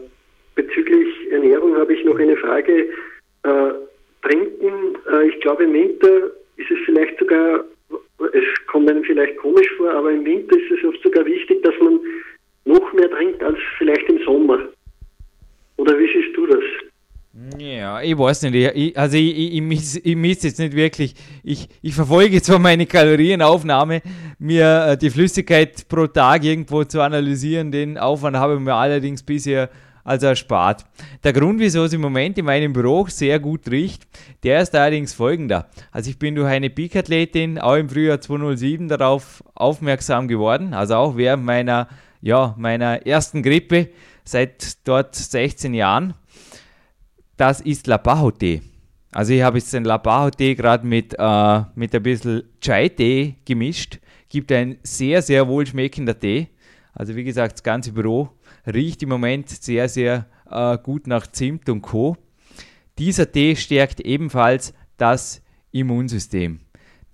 bezüglich 0.55 1.09
Ernährung 1.31 1.77
habe 1.77 1.93
ich 1.93 2.05
noch 2.05 2.19
eine 2.19 2.37
Frage. 2.37 2.87
Äh, 3.43 3.71
trinken, 4.23 4.97
ich 5.27 5.41
glaube 5.41 5.65
im 5.65 5.73
Winter 5.73 6.31
ist 6.57 6.71
es 6.71 6.79
vielleicht 6.85 7.19
sogar, 7.19 7.65
es 8.33 8.67
kommt 8.67 8.91
einem 8.91 9.03
vielleicht 9.03 9.37
komisch 9.39 9.69
vor, 9.79 9.91
aber 9.93 10.13
im 10.13 10.25
Winter 10.25 10.57
ist 10.57 10.71
es 10.71 10.85
oft 10.85 11.03
sogar 11.03 11.25
wichtig, 11.25 11.63
dass 11.63 11.75
man 11.81 12.01
noch 12.67 12.93
mehr 12.93 13.11
trinkt 13.11 13.43
als 13.43 13.59
vielleicht 13.79 14.09
im 14.09 14.23
Sommer. 14.25 14.69
Oder 15.81 15.99
wie 15.99 16.07
siehst 16.07 16.37
du 16.37 16.47
das? 16.47 16.63
Ja, 17.59 18.03
ich 18.03 18.19
weiß 18.19 18.43
nicht. 18.43 18.55
Ich, 18.75 18.99
also 18.99 19.17
ich, 19.17 19.39
ich, 19.39 19.55
ich, 19.55 19.63
miss, 19.63 19.97
ich 19.97 20.17
miss 20.17 20.43
jetzt 20.43 20.59
nicht 20.59 20.75
wirklich. 20.75 21.15
Ich, 21.43 21.69
ich 21.81 21.95
verfolge 21.95 22.43
zwar 22.43 22.59
meine 22.59 22.85
Kalorienaufnahme, 22.85 24.03
mir 24.39 24.89
äh, 24.89 24.97
die 24.99 25.09
Flüssigkeit 25.09 25.89
pro 25.89 26.07
Tag 26.07 26.45
irgendwo 26.45 26.85
zu 26.85 27.01
analysieren, 27.01 27.73
den 27.73 27.97
Aufwand 27.97 28.37
habe 28.37 28.55
ich 28.55 28.61
mir 28.61 28.75
allerdings 28.75 29.23
bisher 29.23 29.71
also 30.05 30.27
erspart. 30.27 30.85
Der 31.25 31.33
Grund, 31.33 31.61
wieso 31.61 31.85
es 31.85 31.95
im 31.95 32.03
Moment 32.03 32.37
in 32.37 32.45
meinem 32.45 32.75
Büro 32.75 33.07
sehr 33.09 33.39
gut 33.39 33.71
riecht, 33.71 34.03
der 34.43 34.61
ist 34.61 34.75
allerdings 34.75 35.15
folgender. 35.15 35.69
Also 35.93 36.11
ich 36.11 36.19
bin 36.19 36.35
durch 36.35 36.49
eine 36.49 36.69
Peak-Athletin 36.69 37.59
auch 37.59 37.77
im 37.77 37.89
Frühjahr 37.89 38.21
2007 38.21 38.89
darauf 38.89 39.43
aufmerksam 39.55 40.29
geworden, 40.29 40.75
also 40.75 40.97
auch 40.97 41.17
während 41.17 41.45
meiner, 41.45 41.89
ja, 42.21 42.55
meiner 42.59 43.07
ersten 43.07 43.43
Grippe 43.43 43.89
seit 44.31 44.87
dort 44.87 45.15
16 45.15 45.75
Jahren. 45.75 46.15
Das 47.37 47.61
ist 47.61 47.87
Lapaho-Tee. 47.87 48.63
Also 49.13 49.33
ich 49.33 49.43
habe 49.43 49.59
jetzt 49.59 49.73
den 49.73 49.85
Lapaho-Tee 49.85 50.55
gerade 50.55 50.87
mit, 50.87 51.15
äh, 51.19 51.63
mit 51.75 51.95
ein 51.95 52.03
bisschen 52.03 52.45
Chai-Tee 52.61 53.37
gemischt. 53.45 53.99
Gibt 54.29 54.53
ein 54.53 54.79
sehr, 54.83 55.23
sehr 55.23 55.49
wohlschmeckender 55.49 56.19
Tee. 56.19 56.49
Also 56.93 57.17
wie 57.17 57.25
gesagt, 57.25 57.55
das 57.55 57.63
ganze 57.63 57.93
Büro 57.93 58.31
riecht 58.67 59.03
im 59.03 59.09
Moment 59.09 59.49
sehr, 59.49 59.89
sehr 59.89 60.27
äh, 60.51 60.79
gut 60.79 61.07
nach 61.07 61.27
Zimt 61.27 61.69
und 61.69 61.83
Co. 61.83 62.17
Dieser 62.99 63.31
Tee 63.31 63.57
stärkt 63.57 64.01
ebenfalls 64.01 64.75
das 64.97 65.43
Immunsystem. 65.73 66.61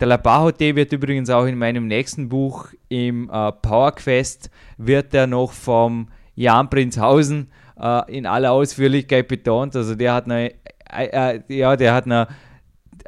Der 0.01 0.09
Labajo-Tee 0.09 0.77
wird 0.77 0.93
übrigens 0.93 1.31
auch 1.31 1.47
in 1.47 1.57
meinem 1.57 1.87
nächsten 1.87 2.29
Buch 2.29 2.69
im 2.89 3.31
äh, 3.31 3.53
Power 3.53 3.93
Quest 3.93 4.51
wird 4.77 5.15
er 5.15 5.27
noch 5.27 5.53
vom 5.53 6.09
Jan 6.37 6.71
Prinzhausen 6.71 7.51
äh, 7.81 8.17
in 8.17 8.27
aller 8.27 8.53
Ausführlichkeit 8.53 9.27
betont. 9.27 9.75
Also 9.75 9.95
der 9.95 10.15
hat 10.15 10.27
eine, 10.27 10.53
äh, 10.93 11.35
äh 11.35 11.41
ja, 11.49 11.77
der 11.77 11.95
hat 11.95 12.07
eine 12.07 12.29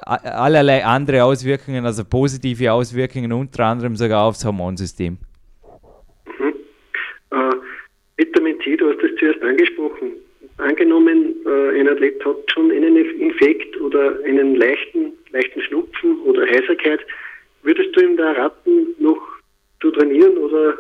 allerlei 0.05 0.85
andere 0.85 1.25
Auswirkungen, 1.25 1.85
also 1.85 2.05
positive 2.05 2.73
Auswirkungen, 2.73 3.33
unter 3.33 3.65
anderem 3.67 3.97
sogar 3.97 4.25
aufs 4.25 4.45
Hormonsystem. 4.45 5.19
Vitamin 8.19 8.61
C, 8.61 8.77
du 8.77 8.91
hast 8.91 9.03
das 9.03 9.11
zuerst 9.19 9.43
angesprochen. 9.43 10.13
Angenommen, 10.59 11.37
äh, 11.47 11.81
ein 11.81 11.89
Athlet 11.89 12.25
hat 12.25 12.37
schon 12.53 12.71
einen 12.71 12.97
Infekt 12.97 13.81
oder 13.81 14.17
einen 14.25 14.57
leichten, 14.57 15.13
leichten 15.31 15.61
Schnupfen 15.63 16.21
oder 16.23 16.45
Heiserkeit, 16.47 17.01
würdest 17.63 17.95
du 17.95 18.01
ihm 18.01 18.17
da 18.17 18.33
raten, 18.33 18.95
noch 18.99 19.21
zu 19.81 19.91
trainieren 19.93 20.37
oder 20.37 20.77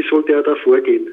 wie 0.00 0.08
sollte 0.08 0.32
er 0.32 0.42
da 0.42 0.54
vorgehen? 0.64 1.08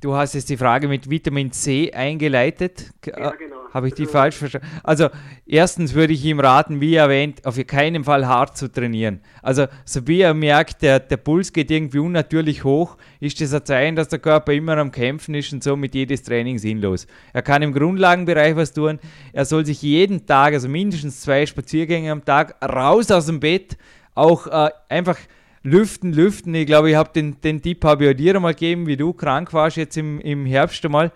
Du 0.00 0.14
hast 0.14 0.34
jetzt 0.34 0.48
die 0.48 0.56
Frage 0.56 0.88
mit 0.88 1.08
Vitamin 1.10 1.52
C 1.52 1.92
eingeleitet. 1.92 2.90
Ja, 3.06 3.30
genau. 3.30 3.56
Habe 3.72 3.88
ich 3.88 3.94
die 3.94 4.06
falsch 4.06 4.36
verstanden? 4.36 4.66
Also, 4.82 5.08
erstens 5.46 5.94
würde 5.94 6.12
ich 6.14 6.24
ihm 6.24 6.40
raten, 6.40 6.80
wie 6.80 6.94
erwähnt, 6.94 7.44
auf 7.44 7.58
keinen 7.66 8.02
Fall 8.04 8.26
hart 8.26 8.56
zu 8.56 8.72
trainieren. 8.72 9.20
Also, 9.42 9.66
so 9.84 10.06
wie 10.08 10.22
er 10.22 10.34
merkt, 10.34 10.82
der, 10.82 11.00
der 11.00 11.18
Puls 11.18 11.52
geht 11.52 11.70
irgendwie 11.70 11.98
unnatürlich 11.98 12.64
hoch, 12.64 12.96
ist 13.20 13.40
das 13.40 13.52
ein 13.52 13.64
Zeichen, 13.64 13.96
dass 13.96 14.08
der 14.08 14.20
Körper 14.20 14.52
immer 14.52 14.78
am 14.78 14.90
Kämpfen 14.90 15.34
ist 15.34 15.52
und 15.52 15.62
somit 15.62 15.94
jedes 15.94 16.22
Training 16.22 16.58
sinnlos. 16.58 17.06
Er 17.32 17.42
kann 17.42 17.62
im 17.62 17.72
Grundlagenbereich 17.72 18.56
was 18.56 18.72
tun. 18.72 18.98
Er 19.32 19.44
soll 19.44 19.66
sich 19.66 19.82
jeden 19.82 20.26
Tag, 20.26 20.54
also 20.54 20.68
mindestens 20.68 21.20
zwei 21.20 21.44
Spaziergänge 21.44 22.10
am 22.10 22.24
Tag, 22.24 22.56
raus 22.64 23.10
aus 23.10 23.26
dem 23.26 23.38
Bett, 23.38 23.76
auch 24.14 24.46
äh, 24.46 24.70
einfach 24.88 25.18
lüften, 25.62 26.12
lüften. 26.12 26.54
Ich 26.54 26.66
glaube, 26.66 26.90
ich 26.90 26.96
habe 26.96 27.10
den, 27.12 27.40
den 27.40 27.62
Tipp 27.62 27.84
habe 27.84 28.10
ich 28.10 28.16
dir 28.16 28.36
einmal 28.36 28.54
gegeben, 28.54 28.86
wie 28.86 28.96
du 28.96 29.12
krank 29.12 29.52
warst 29.52 29.76
jetzt 29.76 29.96
im, 29.96 30.20
im 30.20 30.46
Herbst 30.46 30.84
einmal. 30.84 31.12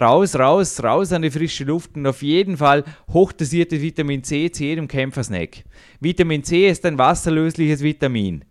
Raus, 0.00 0.36
raus, 0.36 0.82
raus 0.82 1.12
an 1.12 1.20
die 1.20 1.30
frische 1.30 1.64
Luft 1.64 1.96
und 1.96 2.06
auf 2.06 2.22
jeden 2.22 2.56
Fall 2.56 2.84
hochdosiertes 3.12 3.82
Vitamin 3.82 4.24
C 4.24 4.50
zu 4.50 4.64
jedem 4.64 4.88
Kämpfersnack. 4.88 5.64
Vitamin 6.00 6.42
C 6.44 6.68
ist 6.68 6.86
ein 6.86 6.96
wasserlösliches 6.96 7.82
Vitamin. 7.82 8.44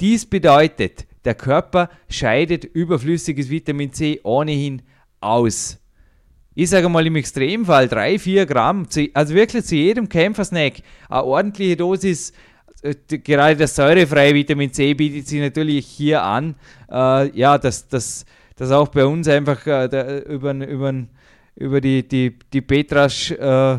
Dies 0.00 0.24
bedeutet, 0.24 1.06
der 1.24 1.34
Körper 1.34 1.90
scheidet 2.08 2.64
überflüssiges 2.64 3.50
Vitamin 3.50 3.92
C 3.92 4.20
ohnehin 4.24 4.82
aus. 5.20 5.78
Ich 6.54 6.70
sage 6.70 6.88
mal 6.88 7.06
im 7.06 7.16
Extremfall 7.16 7.86
3-4 7.86 8.46
Gramm, 8.46 8.86
also 9.12 9.34
wirklich 9.34 9.64
zu 9.64 9.74
jedem 9.74 10.08
Kämpfersnack 10.08 10.74
eine 11.08 11.24
ordentliche 11.24 11.76
Dosis 11.76 12.32
gerade 13.08 13.56
das 13.56 13.74
säurefreie 13.74 14.34
Vitamin 14.34 14.72
C 14.72 14.94
bietet 14.94 15.26
sich 15.26 15.40
natürlich 15.40 15.86
hier 15.86 16.22
an, 16.22 16.54
äh, 16.90 17.36
ja, 17.36 17.58
dass 17.58 17.88
das 17.88 18.26
dass 18.56 18.70
auch 18.70 18.88
bei 18.88 19.04
uns 19.04 19.28
einfach 19.28 19.66
äh, 19.66 20.18
über, 20.28 20.52
über, 20.54 20.94
über 21.56 21.80
die, 21.80 22.06
die, 22.06 22.38
die 22.52 22.60
Petrasch, 22.60 23.32
äh, 23.32 23.78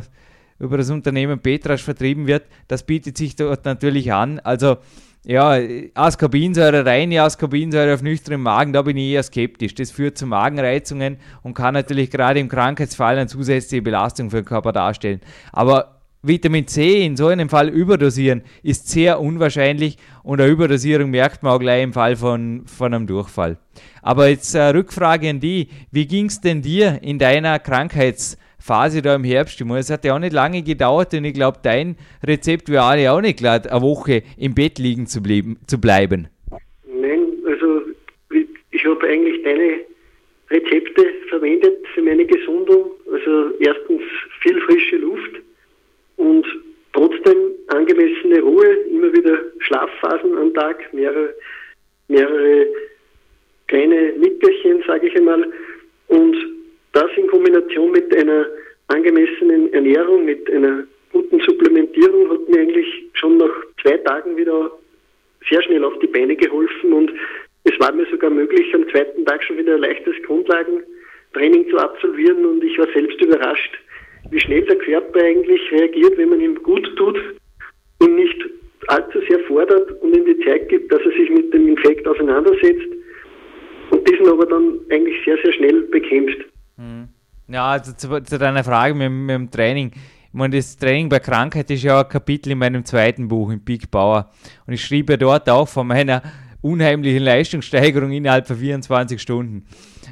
über 0.59 0.77
das 0.77 0.89
Unternehmen 0.89 1.39
Petrasch 1.39 1.83
vertrieben 1.83 2.27
wird, 2.27 2.43
das 2.67 2.83
bietet 2.83 3.17
sich 3.17 3.35
dort 3.35 3.65
natürlich 3.65 4.11
an. 4.11 4.39
Also 4.39 4.77
ja, 5.23 5.57
Ascorbinsäure, 5.95 6.85
reine 6.85 7.23
Ascorbinsäure 7.23 7.95
auf 7.95 8.03
nüchternem 8.03 8.43
Magen, 8.43 8.73
da 8.73 8.83
bin 8.83 8.95
ich 8.95 9.13
eher 9.13 9.23
skeptisch. 9.23 9.73
Das 9.73 9.89
führt 9.89 10.17
zu 10.17 10.27
Magenreizungen 10.27 11.17
und 11.41 11.55
kann 11.55 11.73
natürlich 11.73 12.11
gerade 12.11 12.39
im 12.39 12.47
Krankheitsfall 12.47 13.17
eine 13.17 13.27
zusätzliche 13.27 13.81
Belastung 13.81 14.29
für 14.29 14.37
den 14.37 14.45
Körper 14.45 14.71
darstellen. 14.71 15.21
Aber 15.51 15.94
Vitamin 16.27 16.67
C 16.67 17.05
in 17.05 17.15
so 17.15 17.27
einem 17.27 17.49
Fall 17.49 17.69
überdosieren 17.69 18.41
ist 18.63 18.89
sehr 18.89 19.19
unwahrscheinlich 19.19 19.97
und 20.23 20.41
eine 20.41 20.51
Überdosierung 20.51 21.11
merkt 21.11 21.43
man 21.43 21.53
auch 21.53 21.59
gleich 21.59 21.83
im 21.83 21.93
Fall 21.93 22.15
von, 22.15 22.63
von 22.65 22.93
einem 22.93 23.05
Durchfall. 23.05 23.57
Aber 24.01 24.27
jetzt 24.27 24.55
äh, 24.55 24.63
Rückfrage 24.69 25.29
an 25.29 25.39
die, 25.39 25.67
wie 25.91 26.07
ging 26.07 26.25
es 26.25 26.41
denn 26.41 26.61
dir 26.61 26.99
in 27.03 27.19
deiner 27.19 27.59
Krankheitsphase 27.59 29.01
da 29.01 29.15
im 29.15 29.23
Herbst? 29.23 29.61
Es 29.61 29.89
hat 29.91 30.05
ja 30.05 30.15
auch 30.15 30.19
nicht 30.19 30.33
lange 30.33 30.63
gedauert 30.63 31.13
und 31.13 31.25
ich 31.25 31.33
glaube, 31.33 31.59
dein 31.61 31.95
Rezept 32.25 32.69
wäre 32.69 33.11
auch 33.11 33.21
nicht 33.21 33.39
klar, 33.39 33.61
eine 33.63 33.81
Woche 33.81 34.23
im 34.37 34.55
Bett 34.55 34.79
liegen 34.79 35.05
zu, 35.05 35.21
blieben, 35.21 35.57
zu 35.67 35.79
bleiben. 35.79 36.27
Nein, 36.87 37.19
also 37.45 37.81
ich 38.71 38.85
habe 38.85 39.07
eigentlich 39.07 39.43
deine 39.43 39.81
Rezepte 40.49 41.05
verwendet 41.29 41.85
für 41.93 42.01
meine 42.01 42.25
Gesundung. 42.25 42.91
Also 43.11 43.51
erstens 43.59 44.01
viel 44.41 44.59
frische 44.61 44.97
Luft 44.97 45.44
und 46.25 46.45
trotzdem 46.93 47.37
angemessene 47.67 48.41
Ruhe, 48.41 48.65
immer 48.89 49.13
wieder 49.13 49.37
Schlafphasen 49.59 50.37
am 50.37 50.53
Tag, 50.53 50.93
mehrere, 50.93 51.33
mehrere 52.07 52.67
kleine 53.67 54.13
Nickerchen, 54.13 54.83
sage 54.87 55.07
ich 55.07 55.15
einmal. 55.15 55.51
Und 56.07 56.35
das 56.93 57.09
in 57.17 57.27
Kombination 57.27 57.91
mit 57.91 58.15
einer 58.15 58.47
angemessenen 58.87 59.71
Ernährung, 59.73 60.25
mit 60.25 60.49
einer 60.51 60.83
guten 61.11 61.39
Supplementierung 61.41 62.29
hat 62.29 62.49
mir 62.49 62.61
eigentlich 62.61 62.87
schon 63.13 63.37
nach 63.37 63.53
zwei 63.81 63.97
Tagen 63.97 64.35
wieder 64.37 64.71
sehr 65.49 65.61
schnell 65.63 65.83
auf 65.83 65.97
die 65.99 66.07
Beine 66.07 66.35
geholfen 66.35 66.93
und 66.93 67.11
es 67.63 67.79
war 67.79 67.91
mir 67.91 68.05
sogar 68.11 68.29
möglich, 68.29 68.73
am 68.73 68.87
zweiten 68.89 69.25
Tag 69.25 69.43
schon 69.43 69.57
wieder 69.57 69.75
ein 69.75 69.81
leichtes 69.81 70.15
Grundlagentraining 70.25 71.69
zu 71.69 71.77
absolvieren 71.77 72.45
und 72.45 72.63
ich 72.63 72.77
war 72.77 72.87
selbst 72.93 73.19
überrascht, 73.21 73.77
wie 74.29 74.39
schnell 74.39 74.63
der 74.63 74.77
Körper 74.77 75.19
eigentlich 75.19 75.61
reagiert, 75.71 76.17
wenn 76.17 76.29
man 76.29 76.41
ihm 76.41 76.55
gut 76.63 76.89
tut 76.97 77.17
und 77.99 78.15
nicht 78.15 78.37
allzu 78.87 79.19
sehr 79.27 79.39
fordert 79.47 79.91
und 80.01 80.15
ihm 80.15 80.25
die 80.25 80.45
Zeit 80.45 80.69
gibt, 80.69 80.91
dass 80.91 81.01
er 81.01 81.11
sich 81.11 81.29
mit 81.29 81.53
dem 81.53 81.67
Infekt 81.67 82.07
auseinandersetzt. 82.07 82.87
Und 83.91 84.07
diesen 84.09 84.27
aber 84.27 84.45
dann 84.45 84.79
eigentlich 84.89 85.15
sehr, 85.23 85.37
sehr 85.43 85.53
schnell 85.53 85.81
bekämpfst. 85.83 86.39
Mhm. 86.77 87.07
Ja, 87.47 87.67
also 87.71 87.93
zu, 87.93 88.23
zu 88.23 88.39
deiner 88.39 88.63
Frage 88.63 88.95
mit, 88.95 89.11
mit, 89.11 89.35
dem 89.35 89.51
Training. 89.51 89.91
Ich 89.93 90.33
meine, 90.33 90.57
das 90.57 90.77
Training 90.77 91.07
bei 91.07 91.19
Krankheit 91.19 91.69
ist 91.69 91.83
ja 91.83 92.01
ein 92.01 92.09
Kapitel 92.09 92.51
in 92.51 92.57
meinem 92.57 92.83
zweiten 92.83 93.27
Buch, 93.27 93.51
im 93.51 93.63
Big 93.63 93.89
Bauer. 93.91 94.31
Und 94.65 94.73
ich 94.73 94.83
schrieb 94.83 95.09
ja 95.09 95.17
dort 95.17 95.49
auch 95.49 95.67
von 95.67 95.87
meiner 95.87 96.21
unheimlichen 96.65 97.21
Leistungssteigerung 97.21 98.11
innerhalb 98.11 98.47
von 98.47 98.57
24 98.57 99.21
Stunden. 99.21 99.65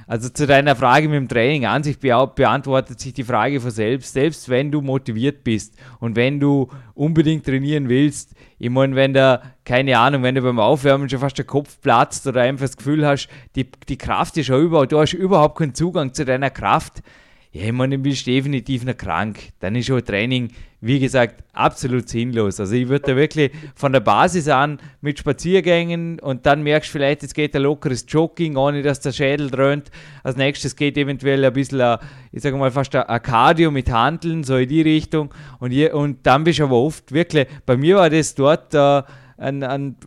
Also 0.05 0.29
zu 0.29 0.45
deiner 0.45 0.75
Frage 0.75 1.09
mit 1.09 1.17
dem 1.17 1.27
Training 1.27 1.65
an 1.65 1.81
sich 1.81 1.97
beantwortet 1.99 2.99
sich 2.99 3.13
die 3.13 3.23
Frage 3.23 3.59
von 3.59 3.71
selbst. 3.71 4.13
Selbst 4.13 4.49
wenn 4.49 4.71
du 4.71 4.81
motiviert 4.81 5.43
bist 5.43 5.75
und 5.99 6.15
wenn 6.15 6.39
du 6.39 6.69
unbedingt 6.93 7.45
trainieren 7.45 7.89
willst, 7.89 8.35
ich 8.59 8.69
meine, 8.69 8.95
wenn 8.95 9.13
da, 9.13 9.41
keine 9.65 9.97
Ahnung, 9.97 10.21
wenn 10.21 10.35
du 10.35 10.41
beim 10.41 10.59
Aufwärmen 10.59 11.09
schon 11.09 11.19
fast 11.19 11.37
der 11.39 11.45
Kopf 11.45 11.81
platzt 11.81 12.27
oder 12.27 12.41
einfach 12.41 12.65
das 12.65 12.77
Gefühl 12.77 13.05
hast, 13.05 13.29
die, 13.55 13.67
die 13.89 13.97
Kraft 13.97 14.37
ist 14.37 14.45
schon 14.45 14.61
über, 14.61 14.85
du 14.85 14.99
hast 14.99 15.13
überhaupt 15.13 15.57
keinen 15.57 15.73
Zugang 15.73 16.13
zu 16.13 16.23
deiner 16.23 16.51
Kraft, 16.51 17.01
ja, 17.55 17.65
ich 17.65 17.71
meine, 17.71 17.97
du 17.97 18.03
bist 18.03 18.25
definitiv 18.25 18.83
noch 18.83 18.97
krank. 18.97 19.37
Dann 19.59 19.75
ist 19.75 19.85
schon 19.85 20.03
Training, 20.03 20.49
wie 20.81 20.99
gesagt, 20.99 21.43
absolut 21.53 22.09
sinnlos. 22.09 22.59
Also 22.59 22.73
ich 22.73 22.89
würde 22.89 23.11
da 23.11 23.15
wirklich 23.15 23.51
von 23.75 23.93
der 23.93 23.99
Basis 23.99 24.47
an 24.47 24.79
mit 25.01 25.19
Spaziergängen 25.19 26.19
und 26.19 26.47
dann 26.47 26.63
merkst 26.63 26.89
du 26.89 26.93
vielleicht, 26.93 27.21
es 27.21 27.35
geht 27.35 27.55
ein 27.55 27.61
lockeres 27.61 28.07
Jogging, 28.09 28.57
ohne 28.57 28.81
dass 28.81 29.01
der 29.01 29.11
Schädel 29.11 29.51
dröhnt. 29.51 29.91
Als 30.23 30.35
nächstes 30.35 30.75
geht 30.75 30.97
eventuell 30.97 31.45
ein 31.45 31.53
bisschen, 31.53 31.79
ein, 31.79 31.99
ich 32.31 32.41
sage 32.41 32.57
mal, 32.57 32.71
fast 32.71 32.95
ein 32.95 33.21
Cardio 33.21 33.69
mit 33.69 33.91
Handeln, 33.91 34.43
so 34.43 34.57
in 34.57 34.67
die 34.67 34.81
Richtung. 34.81 35.31
Und, 35.59 35.69
hier, 35.69 35.93
und 35.93 36.25
dann 36.25 36.45
bist 36.45 36.57
du 36.57 36.63
aber 36.63 36.77
oft 36.77 37.11
wirklich, 37.11 37.45
bei 37.67 37.77
mir 37.77 37.97
war 37.97 38.09
das 38.09 38.33
dort... 38.33 38.73
Äh, 38.73 39.03
ein, 39.35 39.63
ein, 39.63 39.97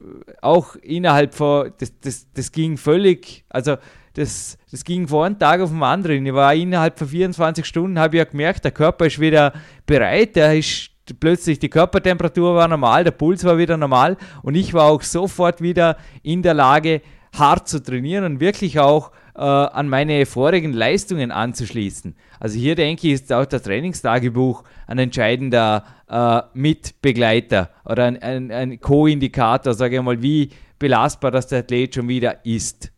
auch 0.40 0.76
innerhalb 0.76 1.34
von, 1.34 1.72
das, 1.78 1.92
das, 2.00 2.26
das 2.32 2.52
ging 2.52 2.76
völlig, 2.76 3.44
also 3.48 3.76
das, 4.16 4.56
das 4.70 4.82
ging 4.82 5.06
von 5.06 5.26
einem 5.26 5.38
Tag 5.38 5.60
auf 5.60 5.70
den 5.70 5.82
anderen. 5.82 6.24
Ich 6.24 6.32
war 6.32 6.54
innerhalb 6.54 6.98
von 6.98 7.06
24 7.06 7.64
Stunden, 7.64 7.98
habe 7.98 8.16
ich 8.16 8.18
ja 8.18 8.24
gemerkt, 8.24 8.64
der 8.64 8.72
Körper 8.72 9.06
ist 9.06 9.20
wieder 9.20 9.52
bereit, 9.84 10.36
der 10.36 10.56
ist 10.56 10.90
plötzlich 11.20 11.58
die 11.58 11.68
Körpertemperatur 11.68 12.54
war 12.54 12.66
normal, 12.66 13.04
der 13.04 13.10
Puls 13.12 13.44
war 13.44 13.58
wieder 13.58 13.76
normal 13.76 14.16
und 14.42 14.54
ich 14.54 14.72
war 14.74 14.86
auch 14.86 15.02
sofort 15.02 15.60
wieder 15.60 15.98
in 16.22 16.42
der 16.42 16.54
Lage, 16.54 17.02
hart 17.36 17.68
zu 17.68 17.82
trainieren 17.82 18.24
und 18.24 18.40
wirklich 18.40 18.80
auch 18.80 19.12
äh, 19.36 19.40
an 19.40 19.90
meine 19.90 20.24
vorigen 20.24 20.72
Leistungen 20.72 21.30
anzuschließen. 21.30 22.16
Also 22.40 22.58
hier 22.58 22.74
denke 22.74 23.06
ich, 23.06 23.12
ist 23.12 23.32
auch 23.32 23.44
das 23.44 23.62
Trainingstagebuch 23.62 24.64
ein 24.86 24.98
entscheidender 24.98 25.84
äh, 26.08 26.40
Mitbegleiter 26.54 27.68
oder 27.84 28.04
ein, 28.04 28.22
ein, 28.22 28.50
ein 28.50 28.80
Co-Indikator, 28.80 29.74
sage 29.74 29.96
ich 29.96 30.02
mal, 30.02 30.22
wie 30.22 30.48
belastbar 30.78 31.30
das 31.30 31.48
der 31.48 31.58
Athlet 31.58 31.94
schon 31.94 32.08
wieder 32.08 32.44
ist. 32.46 32.90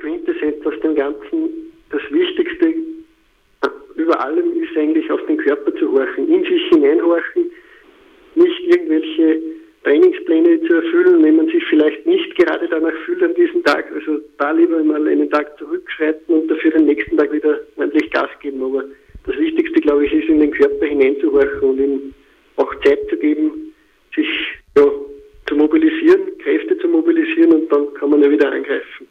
Quintessenz 0.00 0.66
aus 0.66 0.80
dem 0.82 0.94
Ganzen, 0.94 1.72
das 1.90 2.00
Wichtigste 2.10 2.66
äh, 2.66 3.99
über 4.10 4.24
allem 4.24 4.60
ist 4.60 4.76
eigentlich 4.76 5.08
auf 5.10 5.24
den 5.26 5.36
Körper 5.36 5.72
zu 5.76 5.92
horchen, 5.92 6.28
in 6.28 6.42
sich 6.42 6.62
hineinhorchen, 6.70 7.48
nicht 8.34 8.60
irgendwelche 8.66 9.40
Trainingspläne 9.84 10.60
zu 10.62 10.74
erfüllen, 10.74 11.22
wenn 11.22 11.36
man 11.36 11.46
sich 11.46 11.62
vielleicht 11.66 12.04
nicht 12.06 12.36
gerade 12.36 12.66
danach 12.68 12.92
fühlt 13.04 13.22
an 13.22 13.34
diesem 13.34 13.62
Tag. 13.62 13.84
Also 13.94 14.18
da 14.38 14.50
lieber 14.50 14.82
mal 14.82 15.06
einen 15.06 15.30
Tag 15.30 15.56
zurückschreiten 15.58 16.34
und 16.34 16.50
dafür 16.50 16.72
den 16.72 16.86
nächsten 16.86 17.16
Tag 17.16 17.32
wieder 17.32 17.60
ordentlich 17.76 18.10
Gas 18.10 18.30
geben. 18.42 18.62
Aber 18.64 18.82
das 19.26 19.36
Wichtigste, 19.36 19.80
glaube 19.80 20.04
ich, 20.06 20.12
ist 20.12 20.28
in 20.28 20.40
den 20.40 20.50
Körper 20.50 20.86
hineinzuhorchen 20.86 21.60
und 21.60 21.78
ihm 21.78 22.14
auch 22.56 22.74
Zeit 22.82 22.98
zu 23.08 23.16
geben, 23.16 23.72
sich 24.16 24.28
ja, 24.76 24.86
zu 25.46 25.54
mobilisieren, 25.54 26.36
Kräfte 26.42 26.76
zu 26.78 26.88
mobilisieren 26.88 27.52
und 27.52 27.72
dann 27.72 27.94
kann 27.94 28.10
man 28.10 28.22
ja 28.22 28.30
wieder 28.30 28.50
angreifen. 28.50 29.06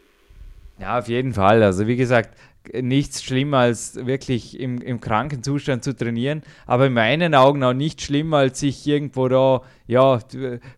Ja, 0.79 0.99
auf 0.99 1.07
jeden 1.07 1.33
Fall. 1.33 1.63
Also 1.63 1.87
wie 1.87 1.95
gesagt, 1.95 2.31
nichts 2.73 3.23
schlimmer 3.23 3.59
als 3.59 4.05
wirklich 4.05 4.59
im, 4.59 4.81
im 4.81 5.01
kranken 5.01 5.43
Zustand 5.43 5.83
zu 5.83 5.95
trainieren, 5.95 6.43
aber 6.65 6.87
in 6.87 6.93
meinen 6.93 7.33
Augen 7.33 7.63
auch 7.63 7.73
nicht 7.73 8.01
schlimmer 8.01 8.37
als 8.37 8.59
sich 8.59 8.85
irgendwo 8.85 9.27
da 9.27 9.61
ja, 9.87 10.19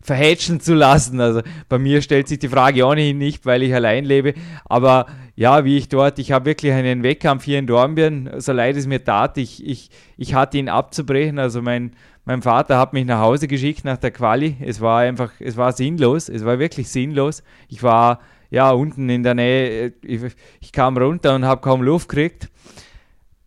verhätschen 0.00 0.60
zu 0.60 0.74
lassen. 0.74 1.20
Also 1.20 1.42
bei 1.68 1.78
mir 1.78 2.00
stellt 2.02 2.28
sich 2.28 2.38
die 2.38 2.48
Frage 2.48 2.86
ohnehin 2.86 3.18
nicht, 3.18 3.44
weil 3.46 3.62
ich 3.62 3.74
allein 3.74 4.04
lebe, 4.04 4.34
aber 4.64 5.06
ja, 5.34 5.64
wie 5.64 5.78
ich 5.78 5.88
dort, 5.88 6.18
ich 6.18 6.32
habe 6.32 6.46
wirklich 6.46 6.72
einen 6.72 7.02
Wettkampf 7.02 7.44
hier 7.44 7.58
in 7.58 7.66
Dornbirn, 7.66 8.30
so 8.38 8.52
leid 8.52 8.76
es 8.76 8.86
mir 8.86 9.02
tat, 9.02 9.38
ich, 9.38 9.66
ich, 9.66 9.90
ich 10.16 10.34
hatte 10.34 10.58
ihn 10.58 10.68
abzubrechen, 10.68 11.38
also 11.38 11.62
mein, 11.62 11.92
mein 12.24 12.42
Vater 12.42 12.78
hat 12.78 12.92
mich 12.92 13.06
nach 13.06 13.20
Hause 13.20 13.48
geschickt 13.48 13.84
nach 13.84 13.96
der 13.96 14.10
Quali, 14.10 14.56
es 14.60 14.80
war 14.80 15.00
einfach, 15.00 15.32
es 15.40 15.56
war 15.56 15.72
sinnlos, 15.72 16.28
es 16.28 16.44
war 16.44 16.58
wirklich 16.58 16.88
sinnlos, 16.88 17.42
ich 17.68 17.82
war 17.82 18.20
ja, 18.52 18.70
unten 18.70 19.08
in 19.08 19.22
der 19.22 19.34
Nähe, 19.34 19.94
ich, 20.02 20.20
ich 20.60 20.72
kam 20.72 20.98
runter 20.98 21.34
und 21.34 21.46
habe 21.46 21.62
kaum 21.62 21.82
Luft 21.82 22.10
gekriegt. 22.10 22.50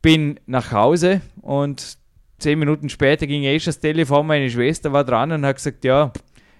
Bin 0.02 0.40
nach 0.48 0.72
Hause 0.72 1.22
und 1.42 2.00
zehn 2.40 2.58
Minuten 2.58 2.90
später 2.90 3.28
ging 3.28 3.44
eh 3.44 3.60
schon 3.60 3.68
das 3.68 3.80
Telefon, 3.80 4.26
meine 4.26 4.50
Schwester 4.50 4.94
war 4.94 5.04
dran 5.04 5.32
und 5.32 5.46
hat 5.46 5.58
gesagt, 5.58 5.86
ja, 5.86 6.12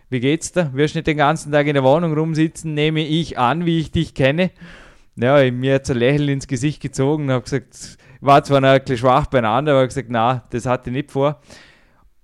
wie 0.10 0.20
geht's 0.20 0.52
da? 0.52 0.72
Wirst 0.76 0.94
nicht 0.94 1.08
den 1.08 1.18
ganzen 1.18 1.52
Tag 1.52 1.66
in 1.66 1.74
der 1.74 1.84
Wohnung 1.84 2.14
rumsitzen, 2.14 2.76
nehme 2.76 3.04
ich 3.04 3.40
an, 3.40 3.66
wie 3.66 3.80
ich 3.80 3.92
dich 3.92 4.14
kenne. 4.14 4.52
Ja, 5.16 5.52
mir 5.52 5.76
hat 5.76 5.90
ein 5.90 5.98
Lächeln 5.98 6.30
ins 6.30 6.46
Gesicht 6.46 6.84
gezogen 6.84 7.24
und 7.24 7.32
habe 7.32 7.44
gesagt, 7.44 7.98
war 8.22 8.44
zwar 8.44 8.62
noch 8.62 8.70
ein 8.70 8.80
bisschen 8.80 9.00
schwach 9.00 9.26
beieinander, 9.26 9.72
aber 9.72 9.88
gesagt, 9.88 10.10
na, 10.12 10.44
das 10.52 10.68
hatte 10.68 10.92
ich 10.92 10.96
nicht 10.96 11.12
vor. 11.12 11.42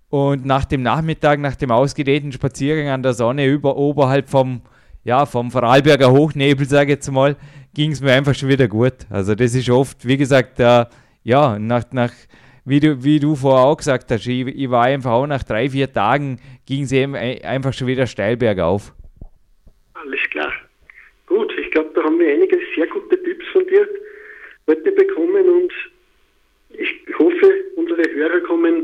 Und 0.09 0.45
nach 0.45 0.65
dem 0.65 0.83
Nachmittag, 0.83 1.39
nach 1.39 1.55
dem 1.55 1.71
ausgedehnten 1.71 2.31
Spaziergang 2.31 2.89
an 2.89 3.01
der 3.01 3.13
Sonne 3.15 3.47
über, 3.47 3.75
oberhalb 3.75 4.29
vom 4.29 4.61
ja, 5.03 5.25
vom 5.25 5.51
Vorarlberger 5.51 6.11
Hochnebel, 6.11 6.65
sage 6.65 6.91
ich 6.91 6.97
jetzt 6.97 7.11
mal, 7.11 7.35
ging 7.73 7.91
es 7.91 8.01
mir 8.01 8.13
einfach 8.13 8.35
schon 8.35 8.49
wieder 8.49 8.67
gut. 8.67 8.93
Also 9.09 9.35
das 9.35 9.55
ist 9.55 9.69
oft, 9.69 10.05
wie 10.05 10.17
gesagt, 10.17 10.59
äh, 10.59 10.85
ja, 11.23 11.57
nach, 11.59 11.83
nach 11.91 12.11
wie, 12.65 12.79
du, 12.79 13.03
wie 13.03 13.19
du 13.19 13.35
vorher 13.35 13.65
auch 13.65 13.77
gesagt 13.77 14.11
hast, 14.11 14.27
ich, 14.27 14.47
ich 14.47 14.69
war 14.69 14.85
einfach 14.85 15.11
auch 15.11 15.27
nach 15.27 15.43
drei, 15.43 15.69
vier 15.69 15.91
Tagen, 15.91 16.39
ging 16.65 16.83
es 16.83 16.91
eben 16.91 17.15
einfach 17.15 17.73
schon 17.73 17.87
wieder 17.87 18.07
steil 18.07 18.37
bergauf. 18.37 18.93
Alles 19.93 20.21
klar. 20.29 20.51
Gut, 21.25 21.53
ich 21.59 21.71
glaube, 21.71 21.91
da 21.95 22.03
haben 22.03 22.19
wir 22.19 22.31
einige 22.33 22.57
sehr 22.75 22.87
gute 22.87 23.21
Tipps 23.23 23.45
von 23.53 23.65
dir 23.67 23.87
heute 24.67 24.91
bekommen 24.91 25.49
und 25.49 25.73
ich 26.69 26.89
hoffe, 27.17 27.53
unsere 27.75 28.03
Hörer 28.13 28.39
kommen 28.41 28.83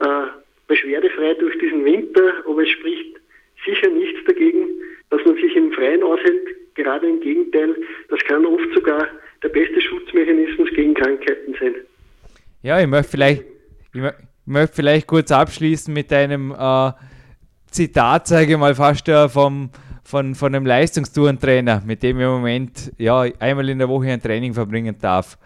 äh, 0.00 0.26
beschwerdefrei 0.66 1.34
durch 1.34 1.58
diesen 1.58 1.84
Winter, 1.84 2.44
aber 2.46 2.62
es 2.62 2.70
spricht 2.70 3.16
sicher 3.64 3.88
nichts 3.90 4.24
dagegen, 4.26 4.68
dass 5.10 5.20
man 5.24 5.34
sich 5.34 5.54
im 5.56 5.72
Freien 5.72 6.02
aushält. 6.02 6.74
Gerade 6.74 7.08
im 7.08 7.20
Gegenteil, 7.20 7.74
das 8.08 8.20
kann 8.20 8.46
oft 8.46 8.72
sogar 8.74 9.06
der 9.42 9.48
beste 9.48 9.80
Schutzmechanismus 9.80 10.68
gegen 10.74 10.94
Krankheiten 10.94 11.54
sein. 11.60 11.74
Ja, 12.62 12.80
ich 12.80 12.86
möchte 12.86 13.10
vielleicht, 13.10 13.44
ich 13.92 14.02
möchte 14.46 14.76
vielleicht 14.76 15.06
kurz 15.06 15.32
abschließen 15.32 15.92
mit 15.92 16.12
einem 16.12 16.52
äh, 16.52 16.92
Zitat, 17.70 18.28
sage 18.28 18.52
ich 18.52 18.58
mal, 18.58 18.74
fast 18.74 19.08
äh, 19.08 19.28
vom, 19.28 19.70
von, 20.04 20.34
von 20.34 20.54
einem 20.54 20.66
Leistungstourentrainer, 20.66 21.82
mit 21.84 22.02
dem 22.02 22.18
ich 22.18 22.24
im 22.24 22.30
Moment 22.30 22.92
ja, 22.98 23.22
einmal 23.38 23.68
in 23.68 23.78
der 23.78 23.88
Woche 23.88 24.08
ein 24.08 24.22
Training 24.22 24.54
verbringen 24.54 24.96
darf. 25.00 25.38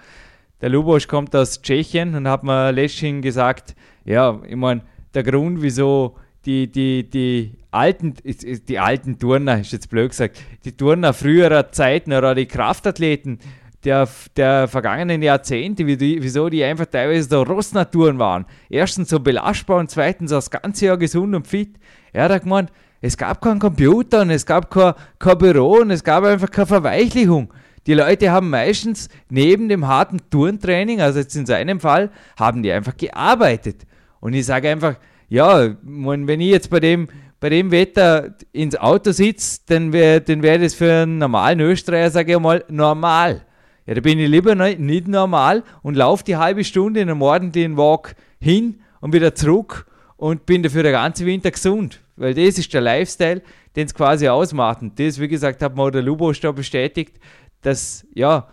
Der 0.60 0.68
Lubosch 0.70 1.06
kommt 1.06 1.34
aus 1.36 1.60
Tschechien 1.60 2.14
und 2.14 2.28
hat 2.28 2.42
mir 2.42 2.72
letztens 2.72 3.22
gesagt, 3.22 3.74
ja, 4.04 4.40
ich 4.46 4.56
meine, 4.56 4.82
der 5.14 5.22
Grund, 5.22 5.62
wieso 5.62 6.16
die, 6.44 6.66
die, 6.70 7.08
die 7.08 7.52
alten, 7.74 8.14
die 8.24 8.78
alten 8.78 9.18
Turner, 9.18 9.60
ist 9.60 9.72
jetzt 9.72 9.90
blöd 9.90 10.10
gesagt, 10.10 10.40
die 10.64 10.76
Turner 10.76 11.12
früherer 11.12 11.72
Zeiten 11.72 12.12
oder 12.12 12.34
die 12.34 12.46
Kraftathleten 12.46 13.38
der, 13.84 14.08
der 14.36 14.68
vergangenen 14.68 15.22
Jahrzehnte, 15.22 15.86
wie 15.86 15.96
die, 15.96 16.22
wieso 16.22 16.48
die 16.48 16.64
einfach 16.64 16.86
teilweise 16.86 17.28
so 17.28 17.42
Rossnaturen 17.42 18.18
waren. 18.18 18.46
Erstens 18.70 19.10
so 19.10 19.20
belastbar 19.20 19.78
und 19.78 19.90
zweitens 19.90 20.30
das 20.30 20.50
ganze 20.50 20.86
Jahr 20.86 20.96
gesund 20.96 21.34
und 21.34 21.46
fit. 21.46 21.76
Er 22.12 22.28
hat 22.28 22.42
gemeint, 22.42 22.70
es 23.00 23.16
gab 23.16 23.42
keinen 23.42 23.58
Computer 23.58 24.22
und 24.22 24.30
es 24.30 24.46
gab 24.46 24.70
kein, 24.70 24.94
kein 25.18 25.38
Büro 25.38 25.80
und 25.80 25.90
es 25.90 26.02
gab 26.02 26.24
einfach 26.24 26.50
keine 26.50 26.66
Verweichlichung. 26.66 27.52
Die 27.86 27.92
Leute 27.92 28.30
haben 28.30 28.48
meistens 28.48 29.10
neben 29.28 29.68
dem 29.68 29.86
harten 29.86 30.18
Turntraining, 30.30 31.02
also 31.02 31.18
jetzt 31.18 31.36
in 31.36 31.44
seinem 31.44 31.80
Fall, 31.80 32.10
haben 32.38 32.62
die 32.62 32.72
einfach 32.72 32.96
gearbeitet. 32.96 33.82
Und 34.20 34.32
ich 34.32 34.46
sage 34.46 34.70
einfach, 34.70 34.94
ja, 35.28 35.74
wenn 35.82 36.40
ich 36.40 36.50
jetzt 36.50 36.70
bei 36.70 36.80
dem, 36.80 37.08
bei 37.44 37.50
dem 37.50 37.70
Wetter 37.70 38.36
ins 38.52 38.74
Auto 38.74 39.12
sitze, 39.12 39.60
dann 39.66 39.92
wäre 39.92 40.22
dann 40.22 40.42
wär 40.42 40.58
das 40.58 40.72
für 40.72 41.02
einen 41.02 41.18
normalen 41.18 41.60
Österreicher, 41.60 42.08
sage 42.08 42.32
ich 42.32 42.38
mal, 42.38 42.64
normal. 42.68 43.44
Ja, 43.84 43.92
da 43.92 44.00
bin 44.00 44.18
ich 44.18 44.30
lieber 44.30 44.54
nicht 44.54 45.08
normal 45.08 45.62
und 45.82 45.94
laufe 45.94 46.24
die 46.24 46.38
halbe 46.38 46.64
Stunde 46.64 47.00
in 47.00 47.10
einem 47.10 47.20
ordentlichen 47.20 47.76
Walk 47.76 48.14
hin 48.40 48.80
und 49.02 49.12
wieder 49.12 49.34
zurück 49.34 49.84
und 50.16 50.46
bin 50.46 50.62
dafür 50.62 50.84
den 50.84 50.92
ganzen 50.92 51.26
Winter 51.26 51.50
gesund. 51.50 52.00
Weil 52.16 52.32
das 52.32 52.56
ist 52.56 52.72
der 52.72 52.80
Lifestyle, 52.80 53.42
den 53.76 53.84
es 53.84 53.94
quasi 53.94 54.26
ausmacht. 54.26 54.80
Und 54.80 54.98
das, 54.98 55.20
wie 55.20 55.28
gesagt, 55.28 55.60
hat 55.60 55.76
mir 55.76 55.90
der 55.90 56.00
Lubos 56.00 56.40
da 56.40 56.50
bestätigt, 56.50 57.18
dass, 57.60 58.06
ja, 58.14 58.48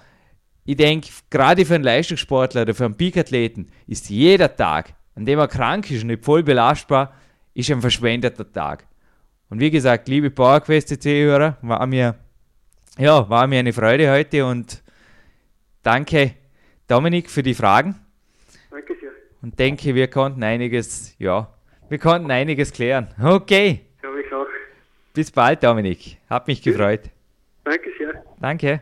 ich 0.65 0.75
denke, 0.75 1.07
gerade 1.29 1.63
für 1.63 1.75
einen 1.75 1.85
Leistungssportler 1.85 2.63
oder 2.63 2.73
für 2.73 2.83
einen 2.83 2.95
Peakathleten 2.95 3.71
ist 3.87 4.09
jeder 4.09 4.53
Tag 4.53 4.95
an 5.15 5.25
dem 5.25 5.39
er 5.39 5.47
krank 5.47 5.89
ist 5.91 6.01
und 6.01 6.07
nicht 6.07 6.25
voll 6.25 6.43
belastbar, 6.43 7.13
ist 7.53 7.71
ein 7.71 7.81
verschwendeter 7.81 8.51
Tag. 8.51 8.85
Und 9.49 9.59
wie 9.59 9.71
gesagt, 9.71 10.07
liebe 10.07 10.29
PowerQuest-CC-Hörer, 10.29 11.57
war 11.61 11.85
mir 11.85 12.15
ja, 12.97 13.29
war 13.29 13.47
mir 13.47 13.59
eine 13.59 13.73
Freude 13.73 14.11
heute 14.11 14.45
und 14.45 14.83
danke 15.81 16.35
Dominik 16.87 17.29
für 17.29 17.43
die 17.43 17.53
Fragen. 17.53 17.95
Danke 18.69 18.95
sehr. 18.99 19.11
Und 19.41 19.57
denke, 19.57 19.95
wir 19.95 20.07
konnten 20.07 20.43
einiges, 20.43 21.15
ja, 21.17 21.53
wir 21.89 21.99
konnten 21.99 22.31
einiges 22.31 22.71
klären. 22.71 23.07
Okay. 23.21 23.81
Glaube 24.01 24.21
ich 24.21 24.33
auch. 24.33 24.47
Bis 25.13 25.31
bald, 25.31 25.63
Dominik. 25.63 26.17
Hat 26.29 26.47
mich 26.47 26.61
gefreut. 26.61 27.09
Danke 27.63 27.89
sehr. 27.97 28.23
Danke. 28.39 28.81